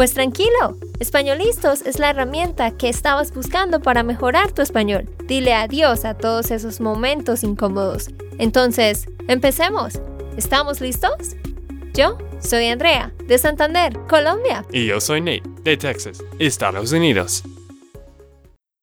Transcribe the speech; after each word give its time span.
Pues 0.00 0.14
tranquilo, 0.14 0.78
Españolistos 0.98 1.82
es 1.82 1.98
la 1.98 2.08
herramienta 2.08 2.74
que 2.74 2.88
estabas 2.88 3.34
buscando 3.34 3.82
para 3.82 4.02
mejorar 4.02 4.50
tu 4.50 4.62
español. 4.62 5.14
Dile 5.26 5.52
adiós 5.52 6.06
a 6.06 6.16
todos 6.16 6.50
esos 6.50 6.80
momentos 6.80 7.44
incómodos. 7.44 8.08
Entonces, 8.38 9.06
empecemos. 9.28 10.00
¿Estamos 10.38 10.80
listos? 10.80 11.36
Yo 11.92 12.16
soy 12.38 12.68
Andrea, 12.68 13.12
de 13.26 13.36
Santander, 13.36 13.92
Colombia. 14.08 14.64
Y 14.72 14.86
yo 14.86 15.02
soy 15.02 15.20
Nate, 15.20 15.42
de 15.64 15.76
Texas, 15.76 16.24
Estados 16.38 16.92
Unidos. 16.92 17.42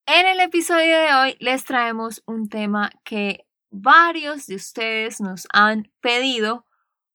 En 0.06 0.28
el 0.28 0.40
episodio 0.40 1.00
de 1.00 1.14
hoy 1.16 1.36
les 1.40 1.66
traemos 1.66 2.22
un 2.28 2.48
tema 2.48 2.92
que 3.04 3.48
varios 3.72 4.46
de 4.46 4.54
ustedes 4.54 5.20
nos 5.20 5.48
han 5.52 5.92
pedido 6.00 6.67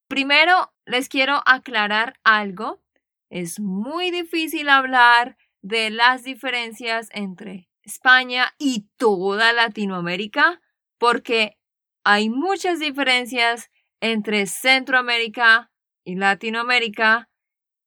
Primero, 0.07 0.73
les 0.85 1.09
quiero 1.09 1.41
aclarar 1.45 2.19
algo. 2.23 2.81
Es 3.29 3.59
muy 3.59 4.09
difícil 4.09 4.69
hablar 4.69 5.37
de 5.61 5.89
las 5.89 6.23
diferencias 6.23 7.09
entre 7.11 7.69
España 7.83 8.53
y 8.57 8.87
toda 8.95 9.51
Latinoamérica 9.51 10.61
porque 10.97 11.57
hay 12.05 12.29
muchas 12.29 12.79
diferencias 12.79 13.69
entre 13.99 14.45
Centroamérica 14.45 15.71
y 16.05 16.15
Latinoamérica 16.15 17.29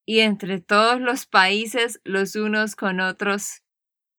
y 0.07 0.21
entre 0.21 0.61
todos 0.61 1.01
los 1.01 1.27
países 1.27 2.01
los 2.05 2.37
unos 2.37 2.77
con 2.77 3.01
otros 3.01 3.63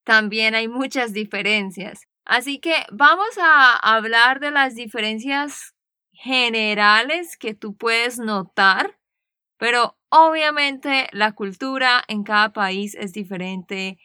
también 0.07 0.55
hay 0.55 0.69
muchas 0.69 1.11
diferencias. 1.11 2.07
Así 2.23 2.59
que 2.59 2.85
vamos 2.91 3.37
a 3.41 3.75
hablar 3.75 4.39
de 4.39 4.51
las 4.51 4.73
diferencias 4.73 5.75
generales 6.13 7.37
que 7.37 7.53
tú 7.53 7.75
puedes 7.75 8.17
notar, 8.17 8.97
pero 9.57 9.97
obviamente 10.09 11.09
la 11.11 11.33
cultura 11.33 12.03
en 12.07 12.23
cada 12.23 12.53
país 12.53 12.95
es 12.95 13.13
diferente. 13.13 13.99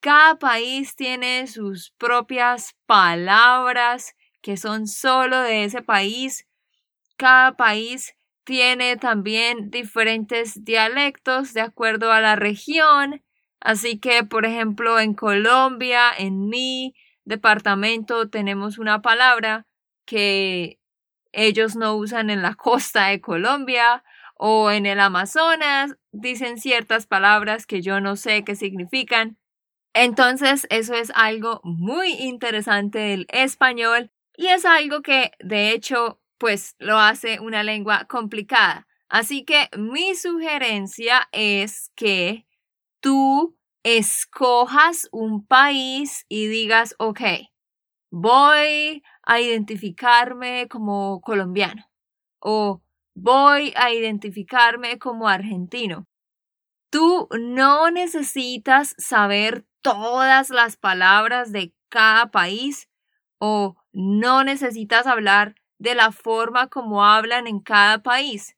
Cada 0.00 0.38
país 0.38 0.94
tiene 0.94 1.48
sus 1.48 1.92
propias 1.98 2.76
palabras 2.86 4.14
que 4.40 4.56
son 4.56 4.86
solo 4.86 5.40
de 5.40 5.64
ese 5.64 5.82
país. 5.82 6.46
Cada 7.16 7.56
país 7.56 8.14
tiene 8.48 8.96
también 8.96 9.70
diferentes 9.70 10.64
dialectos 10.64 11.52
de 11.52 11.60
acuerdo 11.60 12.12
a 12.12 12.22
la 12.22 12.34
región. 12.34 13.22
Así 13.60 13.98
que, 13.98 14.24
por 14.24 14.46
ejemplo, 14.46 14.98
en 14.98 15.12
Colombia, 15.12 16.04
en 16.16 16.48
mi 16.48 16.94
departamento, 17.26 18.30
tenemos 18.30 18.78
una 18.78 19.02
palabra 19.02 19.66
que 20.06 20.80
ellos 21.32 21.76
no 21.76 21.94
usan 21.96 22.30
en 22.30 22.40
la 22.40 22.54
costa 22.54 23.08
de 23.08 23.20
Colombia 23.20 24.02
o 24.34 24.70
en 24.70 24.86
el 24.86 25.00
Amazonas, 25.00 25.98
dicen 26.10 26.56
ciertas 26.56 27.06
palabras 27.06 27.66
que 27.66 27.82
yo 27.82 28.00
no 28.00 28.16
sé 28.16 28.44
qué 28.44 28.56
significan. 28.56 29.36
Entonces, 29.92 30.66
eso 30.70 30.94
es 30.94 31.12
algo 31.14 31.60
muy 31.64 32.12
interesante 32.12 32.98
del 32.98 33.26
español 33.28 34.10
y 34.38 34.46
es 34.46 34.64
algo 34.64 35.02
que, 35.02 35.32
de 35.40 35.72
hecho, 35.72 36.18
pues 36.38 36.74
lo 36.78 36.98
hace 36.98 37.40
una 37.40 37.62
lengua 37.62 38.06
complicada. 38.08 38.86
Así 39.08 39.44
que 39.44 39.68
mi 39.76 40.14
sugerencia 40.14 41.28
es 41.32 41.90
que 41.96 42.46
tú 43.00 43.56
escojas 43.82 45.08
un 45.12 45.46
país 45.46 46.24
y 46.28 46.46
digas, 46.46 46.94
ok, 46.98 47.20
voy 48.10 49.02
a 49.22 49.40
identificarme 49.40 50.68
como 50.68 51.20
colombiano 51.20 51.84
o 52.40 52.82
voy 53.14 53.72
a 53.76 53.92
identificarme 53.92 54.98
como 54.98 55.28
argentino. 55.28 56.06
Tú 56.90 57.28
no 57.38 57.90
necesitas 57.90 58.94
saber 58.98 59.66
todas 59.82 60.50
las 60.50 60.76
palabras 60.76 61.52
de 61.52 61.74
cada 61.88 62.30
país 62.30 62.88
o 63.38 63.76
no 63.92 64.44
necesitas 64.44 65.06
hablar 65.06 65.54
de 65.78 65.94
la 65.94 66.12
forma 66.12 66.68
como 66.68 67.04
hablan 67.04 67.46
en 67.46 67.60
cada 67.60 68.02
país. 68.02 68.56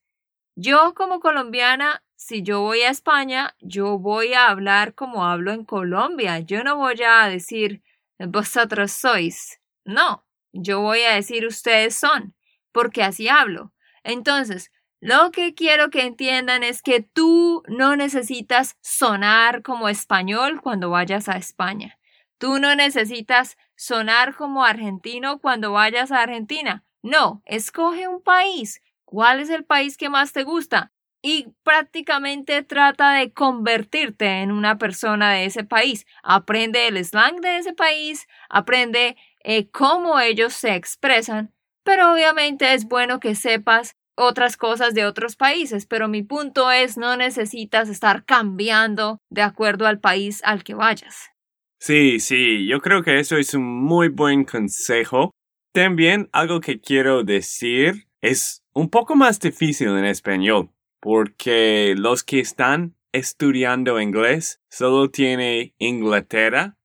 Yo 0.56 0.94
como 0.94 1.20
colombiana, 1.20 2.02
si 2.16 2.42
yo 2.42 2.60
voy 2.60 2.82
a 2.82 2.90
España, 2.90 3.54
yo 3.60 3.98
voy 3.98 4.34
a 4.34 4.48
hablar 4.48 4.94
como 4.94 5.24
hablo 5.24 5.52
en 5.52 5.64
Colombia. 5.64 6.40
Yo 6.40 6.64
no 6.64 6.76
voy 6.76 7.02
a 7.02 7.26
decir 7.28 7.82
vosotros 8.18 8.92
sois. 8.92 9.60
No, 9.84 10.26
yo 10.52 10.80
voy 10.80 11.00
a 11.02 11.14
decir 11.14 11.46
ustedes 11.46 11.94
son, 11.94 12.34
porque 12.72 13.02
así 13.02 13.28
hablo. 13.28 13.72
Entonces, 14.02 14.70
lo 15.00 15.30
que 15.30 15.54
quiero 15.54 15.88
que 15.88 16.02
entiendan 16.02 16.62
es 16.62 16.82
que 16.82 17.00
tú 17.00 17.62
no 17.68 17.96
necesitas 17.96 18.76
sonar 18.82 19.62
como 19.62 19.88
español 19.88 20.60
cuando 20.60 20.90
vayas 20.90 21.28
a 21.28 21.38
España. 21.38 21.98
Tú 22.36 22.58
no 22.58 22.74
necesitas 22.74 23.56
sonar 23.76 24.34
como 24.34 24.64
argentino 24.64 25.38
cuando 25.38 25.72
vayas 25.72 26.12
a 26.12 26.22
Argentina. 26.22 26.84
No, 27.02 27.42
escoge 27.46 28.08
un 28.08 28.22
país. 28.22 28.82
¿Cuál 29.04 29.40
es 29.40 29.50
el 29.50 29.64
país 29.64 29.96
que 29.96 30.08
más 30.08 30.32
te 30.32 30.44
gusta? 30.44 30.92
Y 31.22 31.48
prácticamente 31.62 32.62
trata 32.62 33.12
de 33.14 33.32
convertirte 33.32 34.40
en 34.42 34.52
una 34.52 34.78
persona 34.78 35.32
de 35.32 35.46
ese 35.46 35.64
país. 35.64 36.06
Aprende 36.22 36.88
el 36.88 37.02
slang 37.04 37.40
de 37.40 37.58
ese 37.58 37.72
país, 37.72 38.26
aprende 38.48 39.16
eh, 39.42 39.68
cómo 39.70 40.18
ellos 40.20 40.54
se 40.54 40.74
expresan, 40.74 41.52
pero 41.84 42.12
obviamente 42.12 42.72
es 42.72 42.84
bueno 42.84 43.20
que 43.20 43.34
sepas 43.34 43.96
otras 44.16 44.56
cosas 44.56 44.94
de 44.94 45.06
otros 45.06 45.36
países, 45.36 45.86
pero 45.86 46.08
mi 46.08 46.22
punto 46.22 46.70
es 46.70 46.96
no 46.96 47.16
necesitas 47.16 47.88
estar 47.88 48.24
cambiando 48.24 49.18
de 49.30 49.42
acuerdo 49.42 49.86
al 49.86 49.98
país 49.98 50.42
al 50.44 50.62
que 50.62 50.74
vayas. 50.74 51.30
Sí, 51.78 52.20
sí, 52.20 52.66
yo 52.66 52.80
creo 52.80 53.02
que 53.02 53.18
eso 53.18 53.36
es 53.36 53.54
un 53.54 53.64
muy 53.64 54.08
buen 54.08 54.44
consejo 54.44 55.32
también 55.72 56.28
algo 56.32 56.60
que 56.60 56.80
quiero 56.80 57.24
decir 57.24 58.08
es 58.20 58.62
un 58.72 58.90
poco 58.90 59.16
más 59.16 59.40
difícil 59.40 59.88
en 59.88 60.04
español, 60.04 60.70
porque 61.00 61.94
los 61.96 62.24
que 62.24 62.40
están 62.40 62.96
estudiando 63.12 64.00
inglés 64.00 64.60
solo 64.68 65.10
tiene 65.10 65.74
Inglaterra 65.78 66.76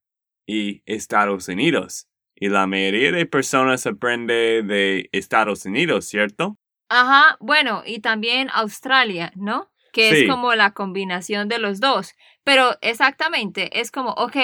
y 0.48 0.82
Estados 0.86 1.48
Unidos. 1.48 2.08
Y 2.36 2.50
la 2.50 2.68
mayoría 2.68 3.12
de 3.12 3.26
personas 3.26 3.86
aprende 3.86 4.62
de 4.64 5.10
Estados 5.12 5.66
Unidos, 5.66 6.06
¿cierto? 6.06 6.58
Ajá, 6.90 7.38
bueno, 7.40 7.84
y 7.86 8.00
también 8.00 8.50
Australia, 8.54 9.32
¿no? 9.36 9.72
que 9.96 10.10
Sí. 10.10 10.16
es 10.24 10.30
como 10.30 10.54
la 10.56 10.74
combinación 10.74 11.48
de 11.48 11.58
los 11.58 11.80
dos. 11.80 12.16
Pero 12.44 12.78
exactamente, 12.82 13.80
es 13.80 13.92
como, 13.92 14.10
ok, 14.12 14.36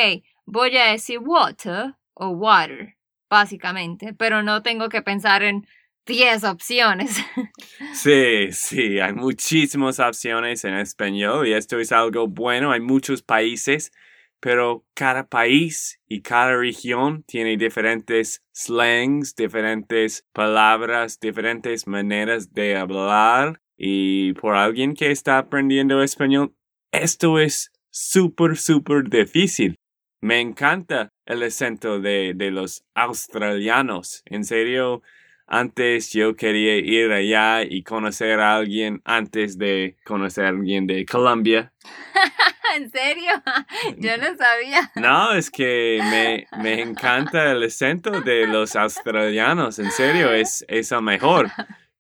voy 0.46 0.78
a 0.78 0.86
decir 0.92 1.20
water 1.20 1.96
o 2.14 2.30
water, 2.30 2.96
básicamente, 3.32 4.14
pero 4.14 4.44
no 4.44 4.62
tengo 4.62 4.90
que 4.90 5.02
pensar 5.02 5.42
en 5.42 5.66
10 6.06 6.44
opciones. 6.44 7.18
Sí, 7.94 8.52
sí, 8.52 9.00
hay 9.00 9.14
muchísimas 9.14 10.00
opciones 10.00 10.64
en 10.66 10.76
español 10.76 11.48
y 11.48 11.54
esto 11.54 11.80
es 11.80 11.92
algo 11.92 12.28
bueno. 12.28 12.72
Hay 12.72 12.80
muchos 12.80 13.22
países, 13.22 13.92
pero 14.40 14.86
cada 14.96 15.28
país 15.28 16.00
y 16.08 16.22
cada 16.22 16.56
región 16.56 17.24
tiene 17.24 17.58
diferentes 17.58 18.42
slangs, 18.54 19.36
diferentes 19.36 20.26
palabras, 20.34 21.20
diferentes 21.20 21.86
maneras 21.86 22.54
de 22.54 22.76
hablar. 22.76 23.62
Y 23.78 24.34
por 24.34 24.56
alguien 24.56 24.94
que 24.96 25.12
está 25.12 25.38
aprendiendo 25.38 26.02
español, 26.02 26.56
esto 26.92 27.40
es 27.40 27.72
súper, 27.92 28.58
súper 28.58 29.10
difícil. 29.10 29.76
Me 30.22 30.40
encanta 30.40 31.12
el 31.26 31.42
acento 31.42 32.00
de, 32.00 32.34
de 32.36 32.52
los 32.52 32.84
australianos. 32.94 34.22
En 34.26 34.46
serio, 34.46 35.02
antes 35.48 36.14
yo 36.14 36.36
quería 36.36 36.78
ir 36.78 37.12
allá 37.12 37.64
y 37.64 37.84
conocer 37.84 38.40
a 38.40 38.56
alguien 38.56 39.02
antes 39.04 39.58
de 39.58 39.98
conocer 40.06 40.46
a 40.46 40.50
alguien 40.50 40.88
de 40.88 41.06
Colombia. 41.06 41.74
¿En 42.76 42.90
serio? 42.90 43.32
Yo 43.98 44.18
no 44.18 44.38
sabía. 44.38 44.92
No, 44.96 45.34
es 45.34 45.52
que 45.52 46.00
me, 46.02 46.48
me 46.64 46.82
encanta 46.82 47.52
el 47.52 47.64
acento 47.64 48.22
de 48.22 48.48
los 48.48 48.78
australianos. 48.78 49.78
En 49.80 49.92
serio, 49.92 50.32
es, 50.32 50.64
es 50.70 50.94
el 50.94 51.02
mejor. 51.02 51.50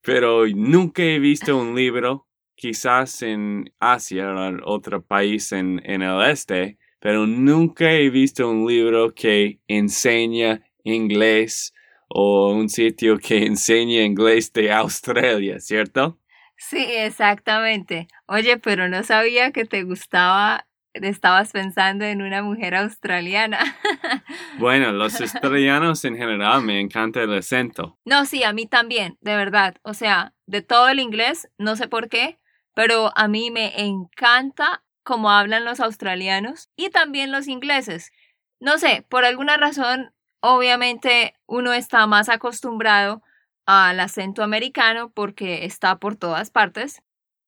Pero 0.02 0.46
nunca 0.48 1.04
he 1.04 1.20
visto 1.20 1.58
un 1.58 1.76
libro, 1.76 2.28
quizás 2.56 3.22
en 3.22 3.74
Asia 3.80 4.34
o 4.34 4.74
otro 4.74 5.02
país 5.02 5.52
en, 5.52 5.82
en 5.84 6.04
el 6.04 6.22
este, 6.30 6.78
pero 7.02 7.26
nunca 7.26 7.92
he 7.92 8.10
visto 8.10 8.48
un 8.48 8.66
libro 8.66 9.14
que 9.14 9.60
enseña 9.68 10.62
inglés 10.84 11.74
o 12.08 12.52
un 12.52 12.70
sitio 12.70 13.18
que 13.18 13.38
enseña 13.46 14.04
inglés 14.04 14.54
de 14.54 14.72
Australia, 14.72 15.60
¿cierto? 15.60 16.20
Sí, 16.58 16.86
exactamente. 16.90 18.08
Oye, 18.28 18.58
pero 18.58 18.88
no 18.88 19.04
sabía 19.04 19.52
que 19.52 19.66
te 19.66 19.82
gustaba, 19.82 20.68
estabas 20.94 21.52
pensando 21.52 22.06
en 22.06 22.22
una 22.22 22.44
mujer 22.44 22.76
australiana. 22.76 23.60
Bueno, 24.60 24.92
los 24.92 25.20
australianos 25.20 26.06
en 26.06 26.16
general 26.16 26.62
me 26.62 26.80
encanta 26.80 27.24
el 27.24 27.34
acento. 27.34 27.98
No, 28.06 28.26
sí, 28.26 28.44
a 28.44 28.54
mí 28.54 28.68
también, 28.68 29.18
de 29.22 29.36
verdad. 29.36 29.78
O 29.82 29.96
sea, 29.96 30.34
de 30.46 30.62
todo 30.62 30.90
el 30.90 31.00
inglés, 31.00 31.50
no 31.58 31.76
sé 31.76 31.88
por 31.88 32.10
qué, 32.10 32.38
pero 32.76 33.12
a 33.16 33.28
mí 33.28 33.50
me 33.50 33.82
encanta 33.82 34.84
cómo 35.04 35.32
hablan 35.32 35.66
los 35.66 35.80
australianos 35.80 36.70
y 36.76 36.90
también 36.90 37.32
los 37.32 37.48
ingleses. 37.48 38.12
No 38.60 38.78
sé, 38.78 39.06
por 39.10 39.26
alguna 39.26 39.58
razón, 39.58 40.14
obviamente 40.42 41.34
uno 41.48 41.74
está 41.74 42.06
más 42.08 42.30
acostumbrado 42.30 43.22
al 43.66 44.00
acento 44.00 44.44
americano 44.44 45.12
porque 45.12 45.66
está 45.66 46.00
por 46.00 46.16
todas 46.16 46.52
partes, 46.52 47.02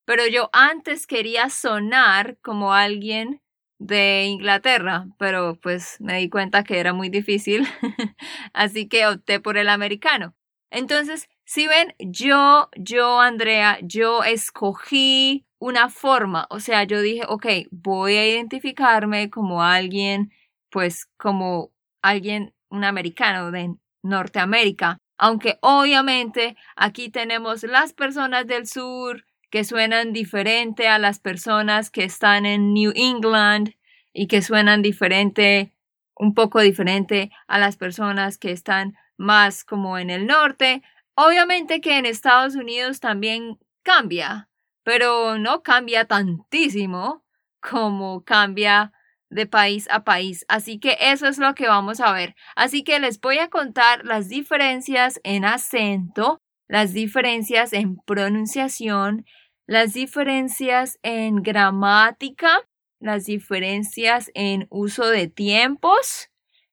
pero 0.06 0.28
yo 0.28 0.50
antes 0.54 1.08
quería 1.08 1.50
sonar 1.50 2.38
como 2.42 2.74
alguien 2.74 3.42
de 3.80 4.26
Inglaterra, 4.26 5.08
pero 5.18 5.60
pues 5.62 5.98
me 6.00 6.18
di 6.20 6.30
cuenta 6.30 6.64
que 6.64 6.80
era 6.80 6.94
muy 6.94 7.10
difícil, 7.10 7.68
así 8.54 8.88
que 8.88 9.08
opté 9.08 9.40
por 9.40 9.58
el 9.58 9.70
americano. 9.70 10.36
Entonces, 10.72 11.30
si 11.46 11.68
ven, 11.68 11.94
yo, 12.00 12.70
yo, 12.76 13.20
Andrea, 13.22 13.78
yo 13.82 14.24
escogí 14.24 15.46
una 15.64 15.88
forma, 15.88 16.46
o 16.50 16.60
sea, 16.60 16.84
yo 16.84 17.02
dije, 17.02 17.22
ok, 17.26 17.46
voy 17.72 18.18
a 18.18 18.28
identificarme 18.28 19.30
como 19.30 19.64
alguien, 19.64 20.34
pues 20.70 21.06
como 21.16 21.72
alguien, 22.02 22.54
un 22.70 22.84
americano 22.84 23.50
de 23.50 23.74
Norteamérica, 24.02 24.98
aunque 25.18 25.60
obviamente 25.62 26.58
aquí 26.76 27.08
tenemos 27.10 27.64
las 27.64 27.94
personas 27.94 28.46
del 28.46 28.68
sur 28.68 29.24
que 29.50 29.64
suenan 29.64 30.12
diferente 30.12 30.90
a 30.90 31.00
las 31.00 31.20
personas 31.20 31.90
que 31.90 32.04
están 32.04 32.46
en 32.46 32.74
New 32.74 32.92
England 32.94 33.74
y 34.12 34.28
que 34.28 34.42
suenan 34.42 34.82
diferente, 34.82 35.72
un 36.14 36.34
poco 36.34 36.60
diferente 36.60 37.32
a 37.48 37.58
las 37.58 37.78
personas 37.78 38.38
que 38.38 38.52
están 38.52 38.98
más 39.16 39.64
como 39.64 39.98
en 39.98 40.10
el 40.10 40.28
norte. 40.28 40.82
Obviamente 41.16 41.80
que 41.80 41.98
en 41.98 42.06
Estados 42.06 42.56
Unidos 42.56 43.00
también 43.00 43.60
cambia, 43.82 44.50
pero 44.84 45.38
no 45.38 45.64
cambia 45.64 46.06
tantísimo 46.06 47.24
como 47.60 48.24
cambia 48.24 48.92
de 49.30 49.46
país 49.46 49.88
a 49.90 50.04
país. 50.04 50.46
Así 50.48 50.80
que 50.80 50.98
eso 51.00 51.28
es 51.28 51.38
lo 51.38 51.56
que 51.56 51.68
vamos 51.68 52.00
a 52.00 52.12
ver. 52.14 52.36
Así 52.56 52.84
que 52.84 53.00
les 53.00 53.20
voy 53.20 53.40
a 53.40 53.50
contar 53.50 54.06
las 54.06 54.30
diferencias 54.30 55.20
en 55.24 55.46
acento, 55.46 56.40
las 56.68 56.94
diferencias 56.94 57.74
en 57.74 57.98
pronunciación, 58.06 59.26
las 59.66 59.94
diferencias 59.94 61.00
en 61.04 61.42
gramática, 61.42 62.62
las 63.00 63.26
diferencias 63.26 64.32
en 64.34 64.68
uso 64.70 65.08
de 65.08 65.28
tiempos 65.28 66.30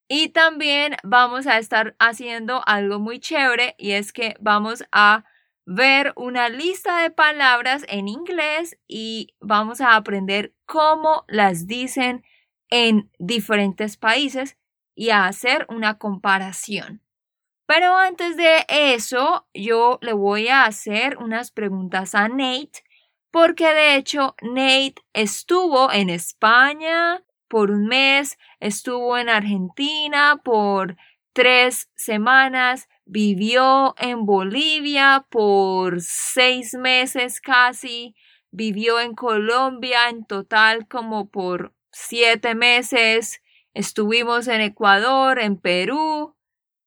y 0.09 0.31
también 0.31 0.97
vamos 1.05 1.47
a 1.47 1.59
estar 1.59 1.95
haciendo 1.99 2.63
algo 2.67 2.99
muy 2.99 3.21
chévere 3.21 3.77
y 3.79 3.93
es 3.93 4.13
que 4.13 4.35
vamos 4.41 4.85
a 4.91 5.25
ver 5.67 6.13
una 6.17 6.49
lista 6.49 7.03
de 7.03 7.11
palabras 7.11 7.85
en 7.89 8.09
inglés 8.09 8.79
y 8.89 9.35
vamos 9.41 9.81
a 9.81 9.97
aprender 9.97 10.55
cómo 10.67 11.25
las 11.29 11.67
dicen 11.67 12.25
en 12.71 13.11
diferentes 13.19 13.97
países 13.97 14.57
y 14.95 15.11
a 15.11 15.27
hacer 15.27 15.67
una 15.69 15.99
comparación. 15.99 17.03
Pero 17.67 17.97
antes 17.97 18.37
de 18.37 18.65
eso, 18.69 19.47
yo 19.55 19.99
le 20.03 20.13
voy 20.13 20.49
a 20.49 20.65
hacer 20.65 21.19
unas 21.19 21.53
preguntas 21.53 22.17
a 22.17 22.29
Nate, 22.29 22.83
porque 23.31 23.73
de 23.73 23.95
hecho 23.95 24.35
Nate 24.43 24.97
estuvo 25.13 25.93
en 25.93 26.11
España 26.11 27.23
por 27.47 27.71
un 27.71 27.87
mes, 27.87 28.39
estuvo 28.59 29.17
en 29.17 29.29
Argentina 29.29 30.41
por 30.43 30.97
tres 31.33 31.91
semanas, 31.95 32.89
vivió 33.11 33.97
en 33.99 34.25
Bolivia 34.25 35.27
por 35.31 36.01
seis 36.01 36.75
meses 36.75 37.41
casi, 37.41 38.15
vivió 38.53 39.01
en 39.01 39.15
Colombia 39.17 40.09
en 40.09 40.25
total 40.25 40.87
como 40.87 41.29
por 41.29 41.75
siete 41.91 42.55
meses, 42.55 43.43
estuvimos 43.75 44.47
en 44.47 44.61
Ecuador, 44.61 45.41
en 45.41 45.57
Perú, 45.57 46.37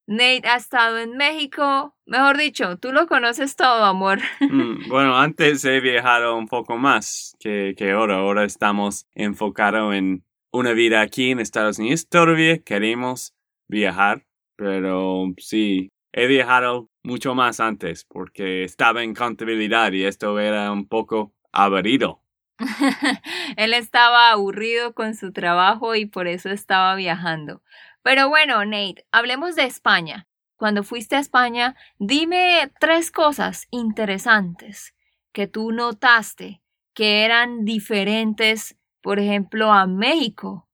Nate 0.07 0.47
ha 0.47 0.55
estado 0.55 0.97
en 0.99 1.17
México, 1.17 1.93
mejor 2.05 2.37
dicho, 2.37 2.77
tú 2.77 2.93
lo 2.93 3.05
conoces 3.07 3.57
todo, 3.57 3.83
amor. 3.83 4.19
Mm, 4.39 4.87
bueno, 4.87 5.17
antes 5.17 5.65
he 5.65 5.81
viajado 5.81 6.37
un 6.37 6.47
poco 6.47 6.77
más 6.77 7.35
que, 7.39 7.73
que 7.75 7.91
ahora. 7.91 8.17
Ahora 8.17 8.45
estamos 8.45 9.07
enfocados 9.15 9.95
en 9.95 10.23
una 10.51 10.73
vida 10.73 11.01
aquí 11.01 11.31
en 11.31 11.39
Estados 11.39 11.79
Unidos. 11.79 12.07
Todavía 12.07 12.59
queremos 12.59 13.33
viajar, 13.67 14.25
pero 14.57 15.33
sí, 15.37 15.92
he 16.13 16.27
viajado 16.27 16.89
mucho 17.03 17.35
más 17.35 17.59
antes 17.59 18.05
porque 18.05 18.63
estaba 18.63 19.03
en 19.03 19.13
contabilidad 19.13 19.91
y 19.91 20.05
esto 20.05 20.39
era 20.39 20.71
un 20.71 20.87
poco 20.87 21.33
aburrido. 21.51 22.23
Él 23.57 23.73
estaba 23.73 24.29
aburrido 24.31 24.93
con 24.93 25.15
su 25.15 25.33
trabajo 25.33 25.95
y 25.95 26.05
por 26.05 26.27
eso 26.27 26.49
estaba 26.49 26.95
viajando. 26.95 27.61
Pero 28.03 28.29
bueno, 28.29 28.63
Nate, 28.63 29.05
hablemos 29.11 29.55
de 29.55 29.63
España. 29.63 30.27
Cuando 30.55 30.83
fuiste 30.83 31.15
a 31.15 31.19
España, 31.19 31.75
dime 31.97 32.71
tres 32.79 33.11
cosas 33.11 33.67
interesantes 33.71 34.93
que 35.33 35.47
tú 35.47 35.71
notaste 35.71 36.61
que 36.93 37.25
eran 37.25 37.65
diferentes, 37.65 38.77
por 39.01 39.19
ejemplo, 39.19 39.73
a 39.73 39.87
México, 39.87 40.69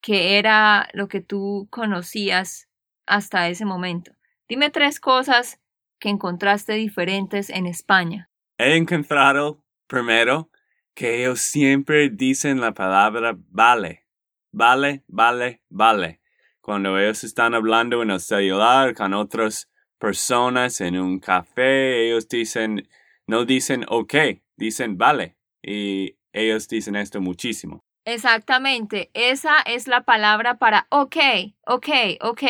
que 0.00 0.38
era 0.38 0.88
lo 0.92 1.06
que 1.06 1.20
tú 1.20 1.68
conocías 1.70 2.68
hasta 3.06 3.48
ese 3.48 3.64
momento. 3.64 4.12
Dime 4.52 4.68
tres 4.68 5.00
cosas 5.00 5.58
que 5.98 6.10
encontraste 6.10 6.74
diferentes 6.74 7.48
en 7.48 7.64
España. 7.66 8.28
He 8.58 8.76
encontrado, 8.76 9.64
primero, 9.86 10.50
que 10.94 11.22
ellos 11.22 11.40
siempre 11.40 12.10
dicen 12.10 12.60
la 12.60 12.74
palabra 12.74 13.34
vale. 13.48 14.04
Vale, 14.50 15.04
vale, 15.06 15.62
vale. 15.70 16.20
Cuando 16.60 16.98
ellos 16.98 17.24
están 17.24 17.54
hablando 17.54 18.02
en 18.02 18.10
el 18.10 18.20
celular 18.20 18.94
con 18.94 19.14
otras 19.14 19.70
personas 19.98 20.82
en 20.82 20.98
un 20.98 21.18
café, 21.18 22.04
ellos 22.04 22.28
dicen, 22.28 22.86
no 23.26 23.46
dicen 23.46 23.86
ok, 23.88 24.14
dicen 24.58 24.98
vale. 24.98 25.38
Y 25.62 26.18
ellos 26.30 26.68
dicen 26.68 26.96
esto 26.96 27.22
muchísimo. 27.22 27.86
Exactamente, 28.04 29.10
esa 29.14 29.62
es 29.64 29.88
la 29.88 30.02
palabra 30.02 30.58
para 30.58 30.88
ok, 30.90 31.16
ok, 31.64 31.88
ok. 32.20 32.42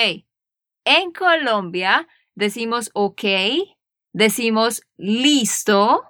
En 0.85 1.13
Colombia 1.13 2.09
decimos 2.35 2.91
ok, 2.95 3.25
decimos 4.13 4.83
listo 4.97 6.05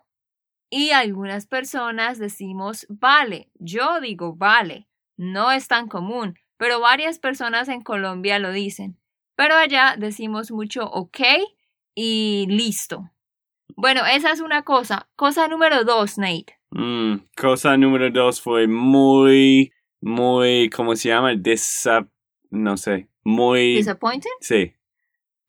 Y 0.70 0.90
algunas 0.90 1.46
personas 1.46 2.18
decimos 2.18 2.86
vale. 2.88 3.50
Yo 3.58 4.00
digo 4.00 4.34
vale. 4.34 4.88
No 5.16 5.52
es 5.52 5.68
tan 5.68 5.88
común, 5.88 6.38
pero 6.56 6.80
varias 6.80 7.18
personas 7.18 7.68
en 7.68 7.82
Colombia 7.82 8.38
lo 8.38 8.52
dicen. 8.52 8.98
Pero 9.36 9.54
allá 9.56 9.96
decimos 9.98 10.50
mucho 10.50 10.84
ok 10.86 11.20
y 11.94 12.46
listo. 12.48 13.10
Bueno, 13.76 14.02
esa 14.06 14.32
es 14.32 14.40
una 14.40 14.62
cosa. 14.62 15.08
Cosa 15.16 15.48
número 15.48 15.84
dos, 15.84 16.18
Nate. 16.18 16.58
Mm, 16.70 17.16
cosa 17.36 17.76
número 17.76 18.10
dos 18.10 18.40
fue 18.40 18.66
muy, 18.66 19.72
muy, 20.00 20.70
¿cómo 20.70 20.96
se 20.96 21.10
llama? 21.10 21.34
Desa, 21.36 22.08
no 22.50 22.76
sé, 22.76 23.08
muy... 23.24 23.76
Disappointing? 23.76 24.32
Sí, 24.40 24.74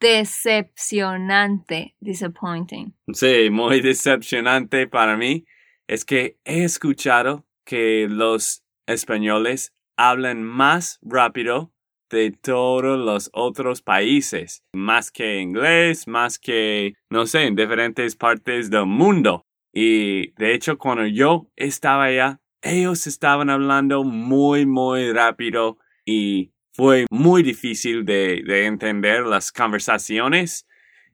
Decepcionante. 0.04 1.96
Disappointing. 2.02 2.94
sí, 3.14 3.50
muy 3.50 3.80
decepcionante 3.80 4.86
para 4.88 5.16
mí. 5.16 5.46
Es 5.88 6.04
que 6.04 6.38
he 6.44 6.66
escuchado 6.66 7.46
que 7.64 8.08
los 8.10 8.66
españoles 8.86 9.74
hablan 9.96 10.44
más 10.44 11.00
rápido 11.02 11.72
de 12.10 12.32
todos 12.32 12.98
los 13.00 13.30
otros 13.32 13.82
países, 13.82 14.62
más 14.74 15.10
que 15.10 15.40
inglés, 15.40 16.06
más 16.08 16.38
que, 16.38 16.96
no 17.10 17.26
sé, 17.26 17.44
en 17.44 17.56
diferentes 17.56 18.18
partes 18.18 18.70
del 18.70 18.86
mundo. 18.86 19.46
Y 19.74 20.32
de 20.34 20.54
hecho, 20.54 20.78
cuando 20.78 21.08
yo 21.08 21.50
estaba 21.56 22.06
allá, 22.06 22.42
ellos 22.62 23.08
estaban 23.08 23.50
hablando 23.50 24.04
muy, 24.04 24.66
muy 24.66 25.14
rápido 25.14 25.78
y 26.06 26.52
fue 26.74 27.06
muy 27.10 27.44
difícil 27.44 28.04
de, 28.04 28.44
de 28.46 28.66
entender 28.66 29.26
las 29.26 29.52
conversaciones. 29.52 30.68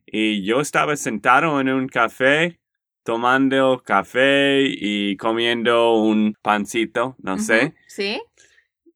Y 0.05 0.43
yo 0.43 0.61
estaba 0.61 0.95
sentado 0.95 1.59
en 1.59 1.69
un 1.69 1.87
café, 1.87 2.59
tomando 3.03 3.81
café 3.85 4.63
y 4.65 5.17
comiendo 5.17 5.95
un 5.95 6.35
pancito, 6.41 7.15
no 7.19 7.37
sé. 7.37 7.75
Sí. 7.87 8.19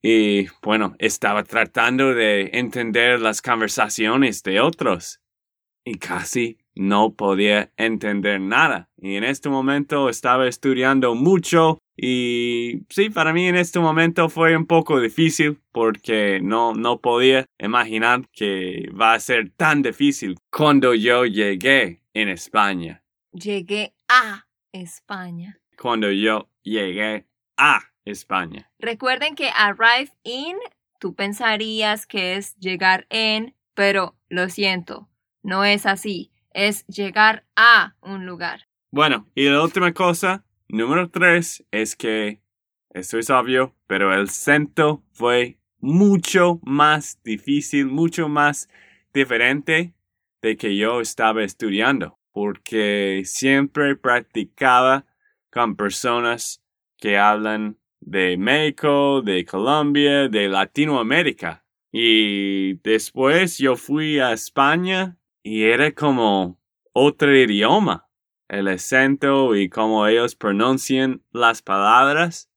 Y 0.02 0.48
bueno, 0.62 0.96
estaba 0.98 1.44
tratando 1.44 2.14
de 2.14 2.50
entender 2.52 3.20
las 3.20 3.40
conversaciones 3.40 4.42
de 4.42 4.60
otros 4.60 5.20
y 5.84 5.94
casi 5.98 6.58
no 6.74 7.14
podía 7.14 7.72
entender 7.76 8.40
nada. 8.40 8.90
Y 8.96 9.16
en 9.16 9.24
este 9.24 9.48
momento 9.48 10.08
estaba 10.08 10.48
estudiando 10.48 11.14
mucho 11.14 11.78
y 11.96 12.82
sí, 12.88 13.10
para 13.10 13.32
mí 13.32 13.46
en 13.46 13.56
este 13.56 13.78
momento 13.78 14.28
fue 14.28 14.56
un 14.56 14.66
poco 14.66 15.00
difícil 15.00 15.60
porque 15.72 16.40
no, 16.42 16.74
no 16.74 17.00
podía 17.00 17.46
imaginar 17.58 18.28
que 18.32 18.90
va 18.98 19.14
a 19.14 19.20
ser 19.20 19.50
tan 19.56 19.82
difícil 19.82 20.36
cuando 20.50 20.94
yo 20.94 21.24
llegué 21.24 22.02
en 22.12 22.28
España, 22.28 23.02
Llegué 23.32 23.94
a 24.08 24.46
España. 24.72 25.58
cuando 25.76 26.10
yo 26.10 26.48
llegué 26.62 27.26
a 27.56 27.80
España. 28.04 28.70
Recuerden 28.78 29.34
que 29.34 29.50
arrive 29.50 30.12
in, 30.22 30.56
tú 31.00 31.14
pensarías 31.14 32.06
que 32.06 32.36
es 32.36 32.56
llegar 32.56 33.06
en, 33.10 33.54
pero 33.74 34.16
lo 34.28 34.48
siento, 34.48 35.08
no 35.42 35.64
es 35.64 35.86
así. 35.86 36.30
Es 36.52 36.86
llegar 36.86 37.44
a 37.56 37.96
un 38.00 38.26
lugar. 38.26 38.68
Bueno, 38.92 39.26
y 39.34 39.48
la 39.48 39.60
última 39.60 39.92
cosa, 39.92 40.44
número 40.68 41.10
tres, 41.10 41.64
es 41.70 41.96
que, 41.96 42.40
esto 42.90 43.18
es 43.18 43.30
obvio, 43.30 43.74
pero 43.86 44.14
el 44.14 44.24
acento 44.24 45.02
fue 45.12 45.58
mucho 45.78 46.60
más 46.62 47.20
difícil, 47.24 47.86
mucho 47.86 48.28
más 48.28 48.68
diferente 49.12 49.94
de 50.40 50.56
que 50.56 50.76
yo 50.76 51.00
estaba 51.00 51.44
estudiando, 51.44 52.18
porque 52.32 53.22
siempre 53.24 53.96
practicaba 53.96 55.06
con 55.50 55.76
personas 55.76 56.62
que 56.98 57.18
hablan 57.18 57.78
de 58.00 58.36
México, 58.36 59.22
de 59.22 59.44
Colombia, 59.44 60.28
de 60.28 60.48
Latinoamérica. 60.48 61.64
Y 61.92 62.74
después 62.82 63.58
yo 63.58 63.76
fui 63.76 64.18
a 64.18 64.32
España 64.32 65.16
y 65.42 65.64
era 65.64 65.92
como 65.92 66.58
otro 66.92 67.36
idioma. 67.36 68.08
El 68.48 68.68
acento 68.68 69.54
y 69.56 69.68
cómo 69.68 70.06
ellos 70.06 70.34
pronuncian 70.34 71.22
las 71.32 71.62
palabras 71.62 72.50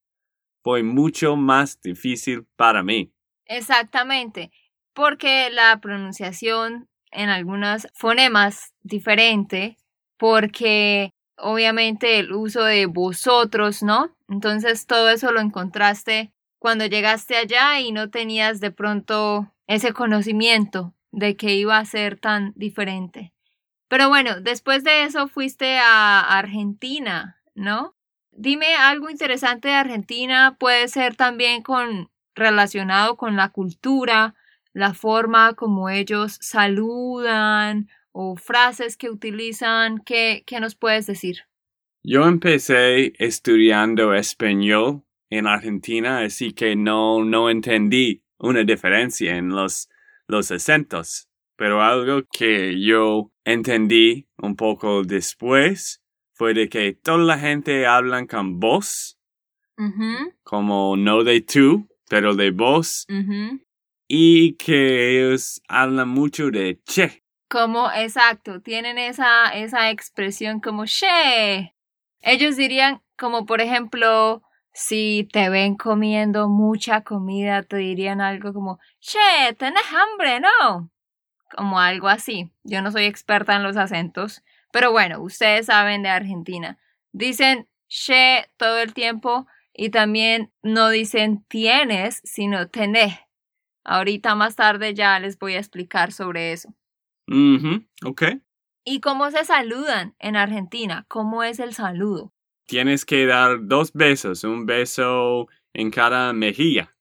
fue 0.64 0.84
mucho 0.84 1.36
más 1.38 1.82
difícil 1.82 2.46
para 2.56 2.84
mí. 2.84 3.14
Exactamente, 3.46 4.52
porque 4.94 5.50
la 5.50 5.80
pronunciación 5.80 6.90
en 7.12 7.30
algunos 7.30 7.88
fonemas 7.94 8.74
diferente, 8.82 9.78
porque 10.18 11.12
obviamente 11.38 12.20
el 12.20 12.34
uso 12.34 12.64
de 12.64 12.86
vosotros, 12.86 13.82
¿no? 13.82 14.16
Entonces 14.28 14.86
todo 14.86 15.10
eso 15.10 15.32
lo 15.32 15.40
encontraste 15.40 16.34
cuando 16.60 16.86
llegaste 16.86 17.38
allá 17.38 17.80
y 17.80 17.92
no 17.92 18.10
tenías 18.10 18.60
de 18.60 18.72
pronto 18.72 19.54
ese 19.68 19.94
conocimiento 19.94 20.94
de 21.12 21.38
que 21.38 21.54
iba 21.54 21.78
a 21.78 21.86
ser 21.86 22.20
tan 22.20 22.54
diferente. 22.56 23.34
Pero 23.88 24.10
bueno, 24.10 24.42
después 24.42 24.84
de 24.84 25.04
eso 25.04 25.28
fuiste 25.28 25.78
a 25.78 26.22
Argentina, 26.38 27.42
¿no? 27.56 27.96
Dime 28.32 28.76
algo 28.76 29.10
interesante 29.10 29.70
de 29.70 29.76
Argentina, 29.76 30.58
puede 30.60 30.88
ser 30.88 31.16
también 31.16 31.64
con 31.64 32.10
relacionado 32.36 33.18
con 33.18 33.36
la 33.36 33.50
cultura, 33.50 34.36
la 34.74 34.94
forma 34.94 35.54
como 35.54 35.90
ellos 35.90 36.38
saludan 36.40 37.90
o 38.12 38.36
frases 38.36 38.98
que 38.98 39.10
utilizan, 39.10 40.00
¿qué, 40.00 40.44
qué 40.46 40.60
nos 40.60 40.76
puedes 40.76 41.08
decir? 41.08 41.38
Yo 42.04 42.26
empecé 42.26 43.14
estudiando 43.18 44.14
español 44.14 45.04
en 45.30 45.48
Argentina, 45.48 46.20
así 46.20 46.54
que 46.54 46.76
no, 46.76 47.24
no 47.24 47.50
entendí 47.50 48.24
una 48.38 48.64
diferencia 48.64 49.36
en 49.36 49.50
los, 49.50 49.90
los 50.28 50.52
acentos. 50.52 51.28
Pero 51.58 51.82
algo 51.82 52.22
que 52.32 52.80
yo 52.80 53.32
entendí 53.48 54.28
un 54.38 54.58
poco 54.58 55.04
después 55.04 56.04
fue 56.34 56.54
de 56.54 56.68
que 56.68 56.92
toda 56.94 57.20
la 57.20 57.40
gente 57.40 57.88
hablan 57.88 58.28
con 58.28 58.60
voz, 58.60 59.18
Ujú, 59.78 60.34
como 60.44 60.98
no 60.98 61.24
de 61.24 61.42
tú, 61.42 61.88
pero 62.10 62.36
de 62.36 62.52
voz, 62.52 63.06
ujú. 63.10 63.62
y 64.08 64.56
que 64.58 65.18
ellos 65.18 65.62
hablan 65.70 66.10
mucho 66.10 66.52
de 66.52 66.80
che. 66.86 67.24
Como, 67.50 67.90
exacto, 67.90 68.60
tienen 68.62 68.98
esa, 68.98 69.54
esa 69.54 69.92
expresión 69.92 70.60
como 70.60 70.86
she. 70.86 71.74
Ellos 72.20 72.58
dirían, 72.58 73.02
como 73.18 73.46
por 73.46 73.62
ejemplo, 73.62 74.42
si 74.74 75.26
te 75.32 75.50
ven 75.50 75.78
comiendo 75.78 76.50
mucha 76.50 77.02
comida, 77.04 77.64
te 77.64 77.78
dirían 77.78 78.20
algo 78.20 78.52
como, 78.52 78.80
che, 79.00 79.54
tenés 79.58 79.84
hambre, 79.94 80.42
¿no? 80.42 80.92
Como 81.56 81.80
algo 81.80 82.08
así. 82.08 82.52
Yo 82.64 82.82
no 82.82 82.92
soy 82.92 83.06
experta 83.06 83.56
en 83.56 83.64
los 83.64 83.78
acentos, 83.78 84.44
pero 84.72 84.92
bueno, 84.92 85.22
ustedes 85.22 85.68
saben 85.68 86.04
de 86.04 86.10
Argentina. 86.10 86.78
Dicen 87.12 87.68
she 87.88 88.46
todo 88.58 88.80
el 88.80 88.94
tiempo 88.94 89.48
y 89.74 89.90
también 89.90 90.52
no 90.62 90.90
dicen 90.90 91.46
tienes, 91.48 92.22
sino 92.24 92.68
tenés. 92.68 93.16
Ahorita 93.84 94.36
más 94.36 94.56
tarde 94.56 94.94
ya 94.94 95.18
les 95.20 95.40
voy 95.40 95.54
a 95.54 95.60
explicar 95.60 96.12
sobre 96.12 96.52
eso. 96.52 96.74
Ok. 98.04 98.24
¿Y 98.84 99.00
cómo 99.00 99.32
se 99.32 99.46
saludan 99.46 100.16
en 100.20 100.36
Argentina? 100.36 101.06
¿Cómo 101.08 101.44
es 101.44 101.60
el 101.60 101.74
saludo? 101.74 102.34
Tienes 102.66 103.06
que 103.06 103.26
dar 103.26 103.60
dos 103.62 103.94
besos, 103.94 104.44
un 104.44 104.66
beso 104.66 105.48
en 105.74 105.90
cada 105.92 106.34
mejilla. 106.34 106.94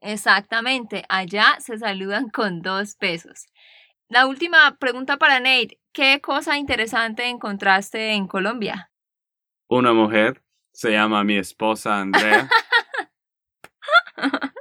Exactamente, 0.00 1.04
allá 1.10 1.56
se 1.58 1.78
saludan 1.78 2.30
con 2.30 2.62
dos 2.62 2.96
besos. 2.98 3.46
La 4.10 4.26
última 4.26 4.76
pregunta 4.76 5.18
para 5.18 5.38
Nate, 5.38 5.78
¿qué 5.92 6.20
cosa 6.20 6.58
interesante 6.58 7.26
encontraste 7.26 8.10
en 8.10 8.26
Colombia? 8.26 8.90
Una 9.68 9.92
mujer, 9.92 10.42
se 10.72 10.90
llama 10.90 11.22
mi 11.22 11.38
esposa 11.38 12.00
Andrea. 12.00 12.48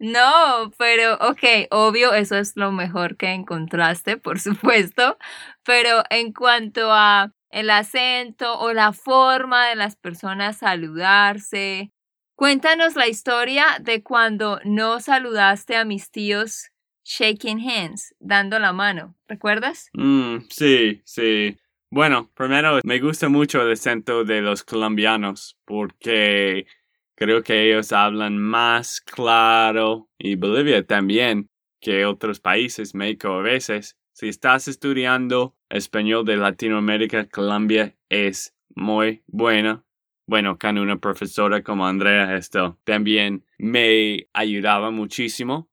No, 0.00 0.70
pero 0.78 1.14
ok, 1.14 1.66
obvio, 1.70 2.12
eso 2.12 2.36
es 2.36 2.52
lo 2.54 2.70
mejor 2.70 3.16
que 3.16 3.32
encontraste, 3.32 4.16
por 4.16 4.38
supuesto, 4.38 5.18
pero 5.64 6.04
en 6.10 6.32
cuanto 6.32 6.92
a 6.92 7.32
el 7.50 7.68
acento 7.70 8.60
o 8.60 8.72
la 8.72 8.92
forma 8.92 9.66
de 9.66 9.74
las 9.74 9.96
personas 9.96 10.58
saludarse, 10.58 11.90
cuéntanos 12.36 12.94
la 12.94 13.08
historia 13.08 13.78
de 13.80 14.04
cuando 14.04 14.60
no 14.64 15.00
saludaste 15.00 15.74
a 15.74 15.84
mis 15.84 16.12
tíos 16.12 16.70
shaking 17.08 17.58
hands, 17.58 18.14
dando 18.20 18.58
la 18.58 18.72
mano, 18.72 19.14
¿recuerdas? 19.26 19.88
Mm, 19.94 20.40
sí, 20.50 21.00
sí. 21.04 21.56
Bueno, 21.90 22.30
primero 22.34 22.80
me 22.84 23.00
gusta 23.00 23.30
mucho 23.30 23.62
el 23.62 23.72
acento 23.72 24.24
de 24.24 24.42
los 24.42 24.62
colombianos 24.62 25.56
porque 25.64 26.66
creo 27.14 27.42
que 27.42 27.70
ellos 27.70 27.92
hablan 27.92 28.36
más 28.36 29.00
claro 29.00 30.10
y 30.18 30.36
Bolivia 30.36 30.86
también 30.86 31.48
que 31.80 32.04
otros 32.04 32.40
países, 32.40 32.94
México 32.94 33.28
a 33.28 33.42
veces. 33.42 33.96
Si 34.12 34.28
estás 34.28 34.68
estudiando 34.68 35.56
español 35.70 36.26
de 36.26 36.36
Latinoamérica, 36.36 37.26
Colombia 37.28 37.96
es 38.10 38.54
muy 38.74 39.22
buena. 39.26 39.84
Bueno, 40.26 40.58
con 40.58 40.76
una 40.76 40.98
profesora 40.98 41.62
como 41.62 41.86
Andrea, 41.86 42.36
esto 42.36 42.78
también 42.84 43.46
me 43.56 44.28
ayudaba 44.34 44.90
muchísimo. 44.90 45.67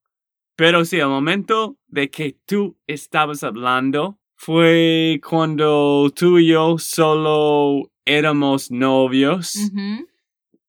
Pero 0.55 0.85
sí, 0.85 1.00
el 1.00 1.07
momento 1.07 1.77
de 1.88 2.09
que 2.09 2.38
tú 2.45 2.77
estabas 2.88 3.43
hablando 3.43 4.19
fue 4.35 5.19
cuando 5.27 6.12
tú 6.15 6.39
y 6.39 6.47
yo 6.47 6.77
solo 6.77 7.91
éramos 8.05 8.71
novios 8.71 9.55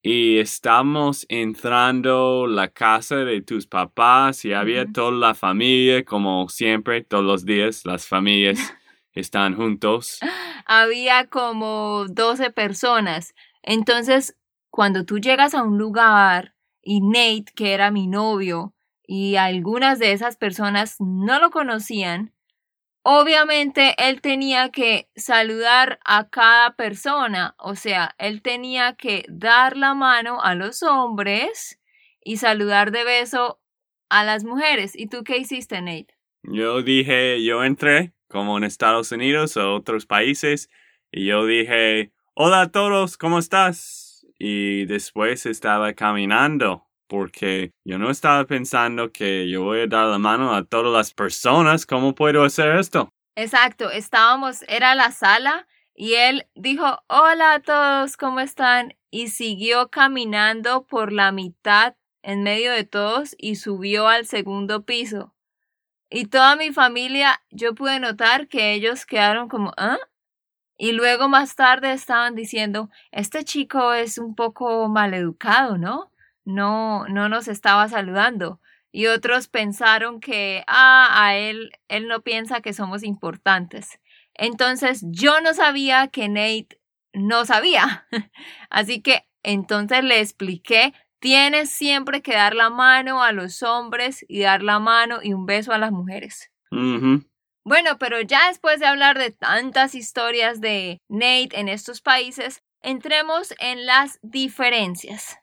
y 0.02 0.38
estábamos 0.38 1.26
entrando 1.28 2.46
la 2.46 2.68
casa 2.68 3.16
de 3.16 3.42
tus 3.42 3.66
papás 3.66 4.44
y 4.44 4.52
había 4.52 4.86
toda 4.86 5.10
la 5.10 5.34
familia, 5.34 6.04
como 6.04 6.48
siempre, 6.48 7.02
todos 7.02 7.24
los 7.24 7.44
días 7.44 7.82
las 7.84 8.06
familias 8.06 8.58
están 9.14 9.56
juntos. 9.56 10.20
Había 10.64 11.26
como 11.26 12.06
12 12.08 12.50
personas. 12.50 13.34
Entonces, 13.62 14.36
cuando 14.70 15.04
tú 15.04 15.18
llegas 15.18 15.54
a 15.54 15.64
un 15.64 15.76
lugar 15.76 16.54
y 16.82 17.00
Nate, 17.00 17.46
que 17.56 17.72
era 17.72 17.90
mi 17.90 18.06
novio, 18.06 18.75
y 19.06 19.36
algunas 19.36 19.98
de 19.98 20.12
esas 20.12 20.36
personas 20.36 20.96
no 20.98 21.40
lo 21.40 21.50
conocían, 21.50 22.32
obviamente 23.02 23.94
él 23.98 24.20
tenía 24.20 24.70
que 24.70 25.08
saludar 25.14 26.00
a 26.04 26.28
cada 26.28 26.75
persona, 26.75 27.54
o 27.58 27.76
sea, 27.76 28.14
él 28.18 28.42
tenía 28.42 28.94
que 28.94 29.25
dar 29.28 29.76
la 29.76 29.94
mano 29.94 30.42
a 30.42 30.54
los 30.54 30.82
hombres 30.82 31.80
y 32.25 32.38
saludar 32.38 32.90
de 32.90 33.04
beso 33.04 33.60
a 34.08 34.25
las 34.25 34.44
mujeres. 34.44 34.96
¿Y 34.96 35.06
tú 35.06 35.22
qué 35.22 35.38
hiciste, 35.38 35.80
Nate? 35.80 36.08
Yo 36.42 36.82
dije, 36.82 37.42
yo 37.44 37.62
entré 37.62 38.12
como 38.28 38.58
en 38.58 38.64
Estados 38.64 39.12
Unidos 39.12 39.56
o 39.56 39.75
otros 39.75 40.06
países 40.06 40.68
y 41.12 41.26
yo 41.26 41.46
dije, 41.46 42.12
hola 42.34 42.62
a 42.62 42.72
todos, 42.72 43.16
¿cómo 43.16 43.38
estás? 43.38 44.26
Y 44.38 44.84
después 44.86 45.46
estaba 45.46 45.94
caminando 45.94 46.85
porque 47.06 47.72
yo 47.84 47.98
no 47.98 48.10
estaba 48.10 48.44
pensando 48.44 49.12
que 49.12 49.48
yo 49.48 49.62
voy 49.62 49.80
a 49.80 49.86
dar 49.86 50.06
la 50.06 50.18
mano 50.18 50.54
a 50.54 50.64
todas 50.64 50.92
las 50.92 51.12
personas. 51.12 51.86
¿Cómo 51.86 52.14
puedo 52.14 52.44
hacer 52.44 52.76
esto? 52.76 53.10
Exacto, 53.36 53.90
estábamos, 53.90 54.62
era 54.68 54.94
la 54.94 55.12
sala 55.12 55.66
y 55.94 56.14
él 56.14 56.46
dijo, 56.54 57.02
hola 57.08 57.54
a 57.54 57.60
todos, 57.60 58.16
¿cómo 58.16 58.40
están? 58.40 58.94
Y 59.10 59.28
siguió 59.28 59.88
caminando 59.90 60.86
por 60.86 61.12
la 61.12 61.32
mitad 61.32 61.96
en 62.22 62.42
medio 62.42 62.72
de 62.72 62.84
todos 62.84 63.34
y 63.38 63.56
subió 63.56 64.08
al 64.08 64.26
segundo 64.26 64.84
piso. 64.84 65.34
Y 66.10 66.26
toda 66.26 66.56
mi 66.56 66.72
familia, 66.72 67.40
yo 67.50 67.75
pude 67.75 67.98
notar 67.98 68.48
que 68.48 68.72
ellos 68.75 69.06
quedaron 69.06 69.48
como, 69.48 69.72
¿ah? 69.76 69.98
Y 70.78 70.92
luego 70.92 71.28
más 71.28 71.56
tarde 71.56 71.92
estaban 71.92 72.34
diciendo, 72.34 72.90
este 73.10 73.44
chico 73.44 73.94
es 73.94 74.18
un 74.18 74.34
poco 74.34 74.88
maleducado, 74.88 75.78
¿no? 75.78 76.12
No, 76.46 77.06
no 77.08 77.28
nos 77.28 77.48
estaba 77.48 77.88
saludando. 77.88 78.60
Y 78.90 79.08
otros 79.08 79.48
pensaron 79.48 80.20
que, 80.20 80.64
ah, 80.66 81.08
a 81.12 81.36
él, 81.36 81.72
él 81.88 82.08
no 82.08 82.22
piensa 82.22 82.62
que 82.62 82.72
somos 82.72 83.02
importantes. 83.02 84.00
Entonces 84.32 85.02
yo 85.10 85.40
no 85.42 85.52
sabía 85.52 86.08
que 86.08 86.28
Nate 86.28 86.80
no 87.12 87.44
sabía. 87.44 88.06
Así 88.70 89.02
que 89.02 89.26
entonces 89.42 90.02
le 90.02 90.20
expliqué, 90.20 90.94
tienes 91.18 91.70
siempre 91.70 92.22
que 92.22 92.34
dar 92.34 92.54
la 92.54 92.70
mano 92.70 93.22
a 93.22 93.32
los 93.32 93.62
hombres 93.62 94.24
y 94.28 94.40
dar 94.40 94.62
la 94.62 94.78
mano 94.78 95.18
y 95.22 95.34
un 95.34 95.44
beso 95.44 95.72
a 95.72 95.78
las 95.78 95.92
mujeres. 95.92 96.50
Bueno, 97.64 97.98
pero 97.98 98.20
ya 98.20 98.48
después 98.48 98.80
de 98.80 98.86
hablar 98.86 99.18
de 99.18 99.30
tantas 99.30 99.94
historias 99.94 100.60
de 100.60 101.00
Nate 101.08 101.58
en 101.58 101.68
estos 101.68 102.00
países, 102.00 102.62
entremos 102.80 103.54
en 103.58 103.86
las 103.86 104.18
diferencias. 104.23 105.38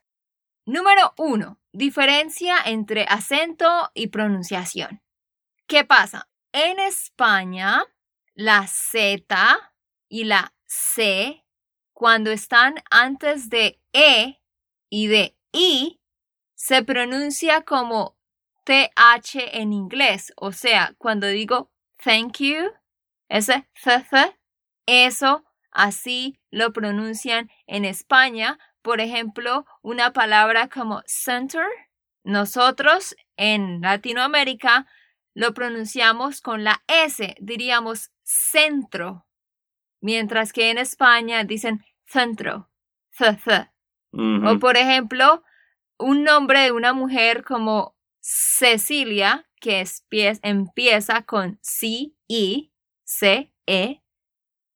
Número 0.66 1.14
uno, 1.18 1.60
diferencia 1.74 2.56
entre 2.66 3.04
acento 3.04 3.92
y 3.94 4.08
pronunciación. 4.08 5.02
¿Qué 5.68 5.84
pasa? 5.84 6.30
En 6.54 6.80
España, 6.80 7.84
la 8.34 8.66
Z 8.68 9.74
y 10.08 10.24
la 10.24 10.54
C, 10.66 11.44
cuando 11.92 12.32
están 12.32 12.76
antes 12.90 13.50
de 13.50 13.82
E 13.92 14.40
y 14.90 15.08
de 15.08 15.36
I, 15.52 16.00
se 16.56 16.82
pronuncia 16.82 17.64
como 17.64 18.18
TH 18.64 19.60
en 19.60 19.74
inglés. 19.74 20.32
O 20.38 20.54
sea, 20.54 20.96
cuando 20.98 21.28
digo 21.28 21.72
thank 22.02 22.38
you, 22.40 22.72
ese 23.28 23.68
th, 23.84 24.38
eso 24.86 25.44
así 25.72 26.40
lo 26.52 26.72
pronuncian 26.72 27.50
en 27.68 27.84
España 27.84 28.58
por 28.84 29.02
ejemplo, 29.02 29.66
una 29.82 30.14
palabra 30.14 30.68
como 30.68 31.02
center, 31.08 31.66
nosotros 32.24 33.16
en 33.38 33.82
Latinoamérica 33.82 34.86
lo 35.34 35.54
pronunciamos 35.54 36.42
con 36.42 36.64
la 36.64 36.84
S, 36.88 37.36
diríamos 37.40 38.12
centro, 38.22 39.26
mientras 40.02 40.54
que 40.54 40.70
en 40.70 40.78
España 40.78 41.44
dicen 41.44 41.84
centro, 42.06 42.70
O 44.12 44.60
por 44.60 44.78
ejemplo, 44.78 45.44
un 45.98 46.24
nombre 46.24 46.60
de 46.60 46.72
una 46.72 46.94
mujer 46.94 47.44
como 47.44 47.96
Cecilia, 48.20 49.48
que 49.60 49.84
empieza 50.44 51.24
con 51.24 51.58
C-I, 51.62 52.72
C-E, 53.06 54.04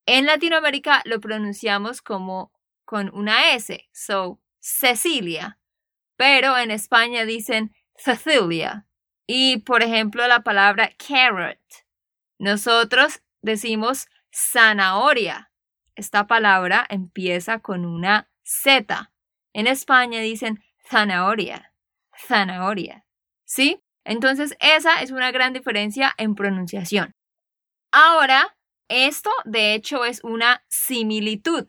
en 0.06 0.26
Latinoamérica 0.26 1.02
lo 1.06 1.20
pronunciamos 1.20 2.02
como 2.02 2.57
con 2.88 3.14
una 3.14 3.54
S, 3.54 3.88
so 3.92 4.40
Cecilia. 4.60 5.60
Pero 6.16 6.58
en 6.58 6.72
España 6.72 7.26
dicen 7.26 7.76
Cecilia. 7.98 8.88
Y 9.28 9.58
por 9.58 9.84
ejemplo 9.84 10.26
la 10.26 10.40
palabra 10.40 10.92
carrot. 10.98 11.60
Nosotros 12.40 13.22
decimos 13.42 14.08
zanahoria. 14.34 15.52
Esta 15.96 16.28
palabra 16.28 16.88
empieza 16.90 17.60
con 17.60 17.86
una 17.86 18.32
Z. 18.44 19.12
En 19.54 19.68
España 19.68 20.22
dicen 20.22 20.64
zanahoria. 20.90 21.74
Zanahoria. 22.26 23.06
¿Sí? 23.44 23.84
Entonces 24.06 24.56
esa 24.62 25.02
es 25.02 25.12
una 25.12 25.32
gran 25.32 25.52
diferencia 25.52 26.14
en 26.18 26.36
pronunciación. 26.36 27.12
Ahora, 27.92 28.58
esto 28.88 29.32
de 29.44 29.74
hecho 29.74 30.06
es 30.06 30.24
una 30.24 30.64
similitud. 30.70 31.68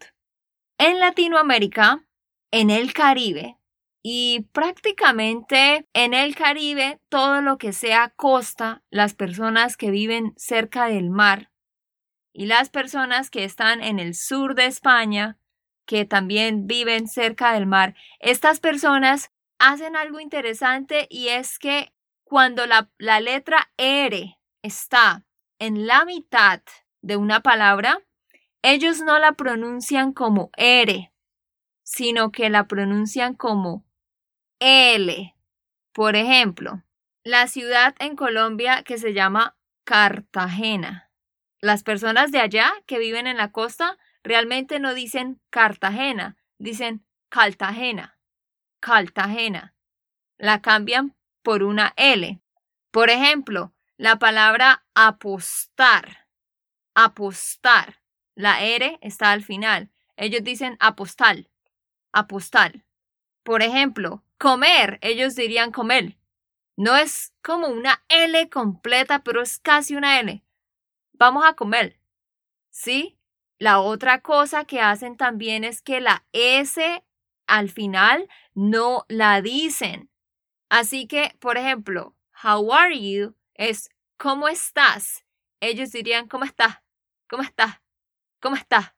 En 0.79 1.01
Latinoamérica, 1.01 2.07
en 2.53 2.71
el 2.71 2.93
Caribe. 2.93 3.59
Y 4.01 4.47
prácticamente 4.53 5.89
en 5.93 6.15
el 6.15 6.37
Caribe, 6.37 7.01
todo 7.09 7.43
lo 7.43 7.59
que 7.59 7.73
sea 7.73 8.11
costa, 8.11 8.85
las 8.89 9.15
personas 9.15 9.77
que 9.77 9.91
viven 9.91 10.35
cerca 10.37 10.87
del 10.87 11.11
mar 11.11 11.51
y 12.33 12.47
las 12.47 12.71
personas 12.71 13.29
que 13.29 13.43
están 13.43 13.83
en 13.83 13.99
el 13.99 14.15
sur 14.15 14.55
de 14.55 14.67
España, 14.67 15.37
que 15.85 16.05
también 16.05 16.69
viven 16.69 17.09
cerca 17.09 17.55
del 17.55 17.67
mar, 17.67 17.97
estas 18.21 18.61
personas 18.61 19.33
hacen 19.59 19.97
algo 19.97 20.21
interesante 20.21 21.09
y 21.11 21.29
es 21.29 21.59
que 21.59 21.93
cuando 22.23 22.67
la, 22.67 22.89
la 22.99 23.19
letra 23.19 23.73
R 23.77 24.39
está 24.63 25.27
en 25.59 25.89
la 25.89 26.05
mitad 26.05 26.63
de 27.03 27.17
una 27.17 27.41
palabra, 27.41 27.99
ellos 28.73 29.01
no 29.01 29.19
la 29.19 29.33
pronuncian 29.33 30.13
como 30.13 30.51
R, 30.57 31.13
sino 31.83 32.33
que 32.33 32.51
la 32.51 32.67
pronuncian 32.67 33.35
como 33.35 33.85
L. 34.61 35.35
Por 35.93 36.17
ejemplo, 36.17 36.83
la 37.25 37.47
ciudad 37.47 37.95
en 37.99 38.17
Colombia 38.17 38.83
que 38.83 38.99
se 38.99 39.13
llama 39.13 39.57
Cartagena. 39.85 41.11
Las 41.61 41.83
personas 41.83 42.31
de 42.31 42.41
allá 42.41 42.73
que 42.87 42.99
viven 42.99 43.27
en 43.27 43.37
la 43.37 43.53
costa 43.53 43.99
realmente 44.23 44.79
no 44.81 44.95
dicen 44.95 45.41
Cartagena, 45.51 46.37
dicen 46.59 47.05
Cartagena. 47.29 48.19
Cartagena. 48.81 49.75
La 50.37 50.63
cambian 50.63 51.17
por 51.43 51.63
una 51.63 51.95
L. 51.97 52.41
Por 52.91 53.11
ejemplo, 53.11 53.75
la 53.97 54.19
palabra 54.19 54.85
apostar. 54.95 56.29
Apostar. 56.95 58.01
La 58.39 58.63
R 58.63 59.01
está 59.03 59.33
al 59.33 59.43
final. 59.43 59.91
Ellos 60.17 60.45
dicen 60.45 60.77
apostal. 60.79 61.51
Apostal. 62.13 62.85
Por 63.43 63.63
ejemplo, 63.63 64.23
comer. 64.39 65.01
Ellos 65.03 65.35
dirían 65.35 65.73
comer. 65.73 66.17
No 66.77 66.97
es 66.97 67.35
como 67.43 67.67
una 67.67 68.05
L 68.09 68.49
completa, 68.49 69.25
pero 69.25 69.43
es 69.43 69.59
casi 69.59 69.97
una 69.97 70.21
L. 70.21 70.45
Vamos 71.15 71.45
a 71.45 71.55
comer. 71.55 71.99
¿Sí? 72.71 73.19
La 73.59 73.81
otra 73.81 74.21
cosa 74.21 74.65
que 74.65 74.81
hacen 74.81 75.17
también 75.17 75.65
es 75.65 75.83
que 75.83 76.01
la 76.01 76.25
S 76.31 77.05
al 77.49 77.71
final 77.71 78.29
no 78.55 79.05
la 79.09 79.43
dicen. 79.43 80.13
Así 80.69 81.09
que, 81.09 81.35
por 81.41 81.59
ejemplo, 81.59 82.15
how 82.45 82.73
are 82.73 82.97
you 82.97 83.35
es 83.55 83.91
¿cómo 84.17 84.47
estás? 84.47 85.27
Ellos 85.59 85.91
dirían 85.91 86.29
¿cómo 86.29 86.45
estás? 86.45 86.79
¿Cómo 87.29 87.43
estás? 87.43 87.81
¿Cómo 88.41 88.57
está? 88.57 88.97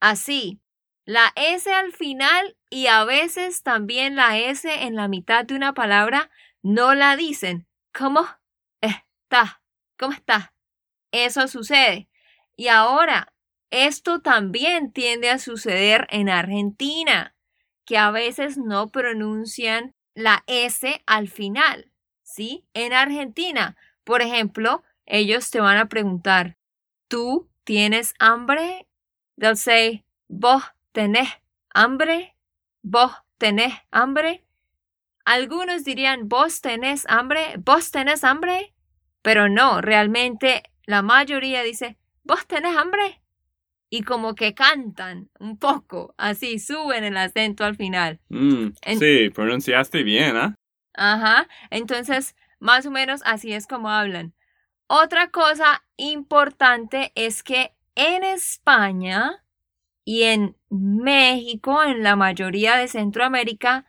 Así. 0.00 0.60
La 1.04 1.32
S 1.34 1.72
al 1.72 1.92
final 1.92 2.56
y 2.68 2.86
a 2.86 3.04
veces 3.04 3.62
también 3.62 4.16
la 4.16 4.38
S 4.38 4.84
en 4.84 4.94
la 4.94 5.08
mitad 5.08 5.44
de 5.44 5.54
una 5.54 5.74
palabra 5.74 6.30
no 6.62 6.94
la 6.94 7.16
dicen. 7.16 7.66
¿Cómo 7.92 8.26
está? 8.80 9.62
¿Cómo 9.98 10.12
está? 10.12 10.54
Eso 11.10 11.48
sucede. 11.48 12.08
Y 12.56 12.68
ahora, 12.68 13.32
esto 13.70 14.20
también 14.20 14.92
tiende 14.92 15.30
a 15.30 15.38
suceder 15.38 16.06
en 16.10 16.28
Argentina, 16.28 17.34
que 17.84 17.98
a 17.98 18.10
veces 18.10 18.58
no 18.58 18.90
pronuncian 18.90 19.94
la 20.14 20.44
S 20.46 21.02
al 21.06 21.28
final. 21.28 21.90
¿Sí? 22.22 22.64
En 22.74 22.92
Argentina, 22.92 23.76
por 24.04 24.22
ejemplo, 24.22 24.84
ellos 25.06 25.50
te 25.50 25.60
van 25.60 25.78
a 25.78 25.88
preguntar, 25.88 26.56
¿tú 27.08 27.49
tienes 27.70 28.14
hambre? 28.18 28.88
They'll 29.38 29.56
say, 29.56 30.04
¿vos 30.26 30.64
tenés 30.90 31.28
hambre? 31.72 32.34
¿Vos 32.82 33.12
tenés 33.38 33.72
hambre? 33.92 34.44
Algunos 35.24 35.84
dirían, 35.84 36.28
¿vos 36.28 36.62
tenés 36.62 37.06
hambre? 37.08 37.54
¿Vos 37.64 37.92
tenés 37.92 38.24
hambre? 38.24 38.74
Pero 39.22 39.48
no, 39.48 39.80
realmente 39.80 40.64
la 40.84 41.02
mayoría 41.02 41.62
dice, 41.62 41.96
¿vos 42.24 42.44
tenés 42.48 42.76
hambre? 42.76 43.22
Y 43.88 44.02
como 44.02 44.34
que 44.34 44.52
cantan 44.52 45.30
un 45.38 45.56
poco, 45.56 46.12
así 46.18 46.58
suben 46.58 47.04
el 47.04 47.16
acento 47.16 47.64
al 47.64 47.76
final. 47.76 48.18
Mm, 48.30 48.70
sí, 48.98 49.30
pronunciaste 49.30 50.02
bien, 50.02 50.36
¿ah? 50.36 50.56
Ajá, 50.94 51.46
entonces 51.70 52.34
más 52.58 52.84
o 52.84 52.90
menos 52.90 53.20
así 53.24 53.52
es 53.52 53.68
como 53.68 53.90
hablan. 53.90 54.34
Otra 54.92 55.30
cosa 55.30 55.84
importante 55.96 57.12
es 57.14 57.44
que 57.44 57.76
en 57.94 58.24
España 58.24 59.44
y 60.04 60.24
en 60.24 60.56
México, 60.68 61.80
en 61.84 62.02
la 62.02 62.16
mayoría 62.16 62.76
de 62.76 62.88
Centroamérica, 62.88 63.86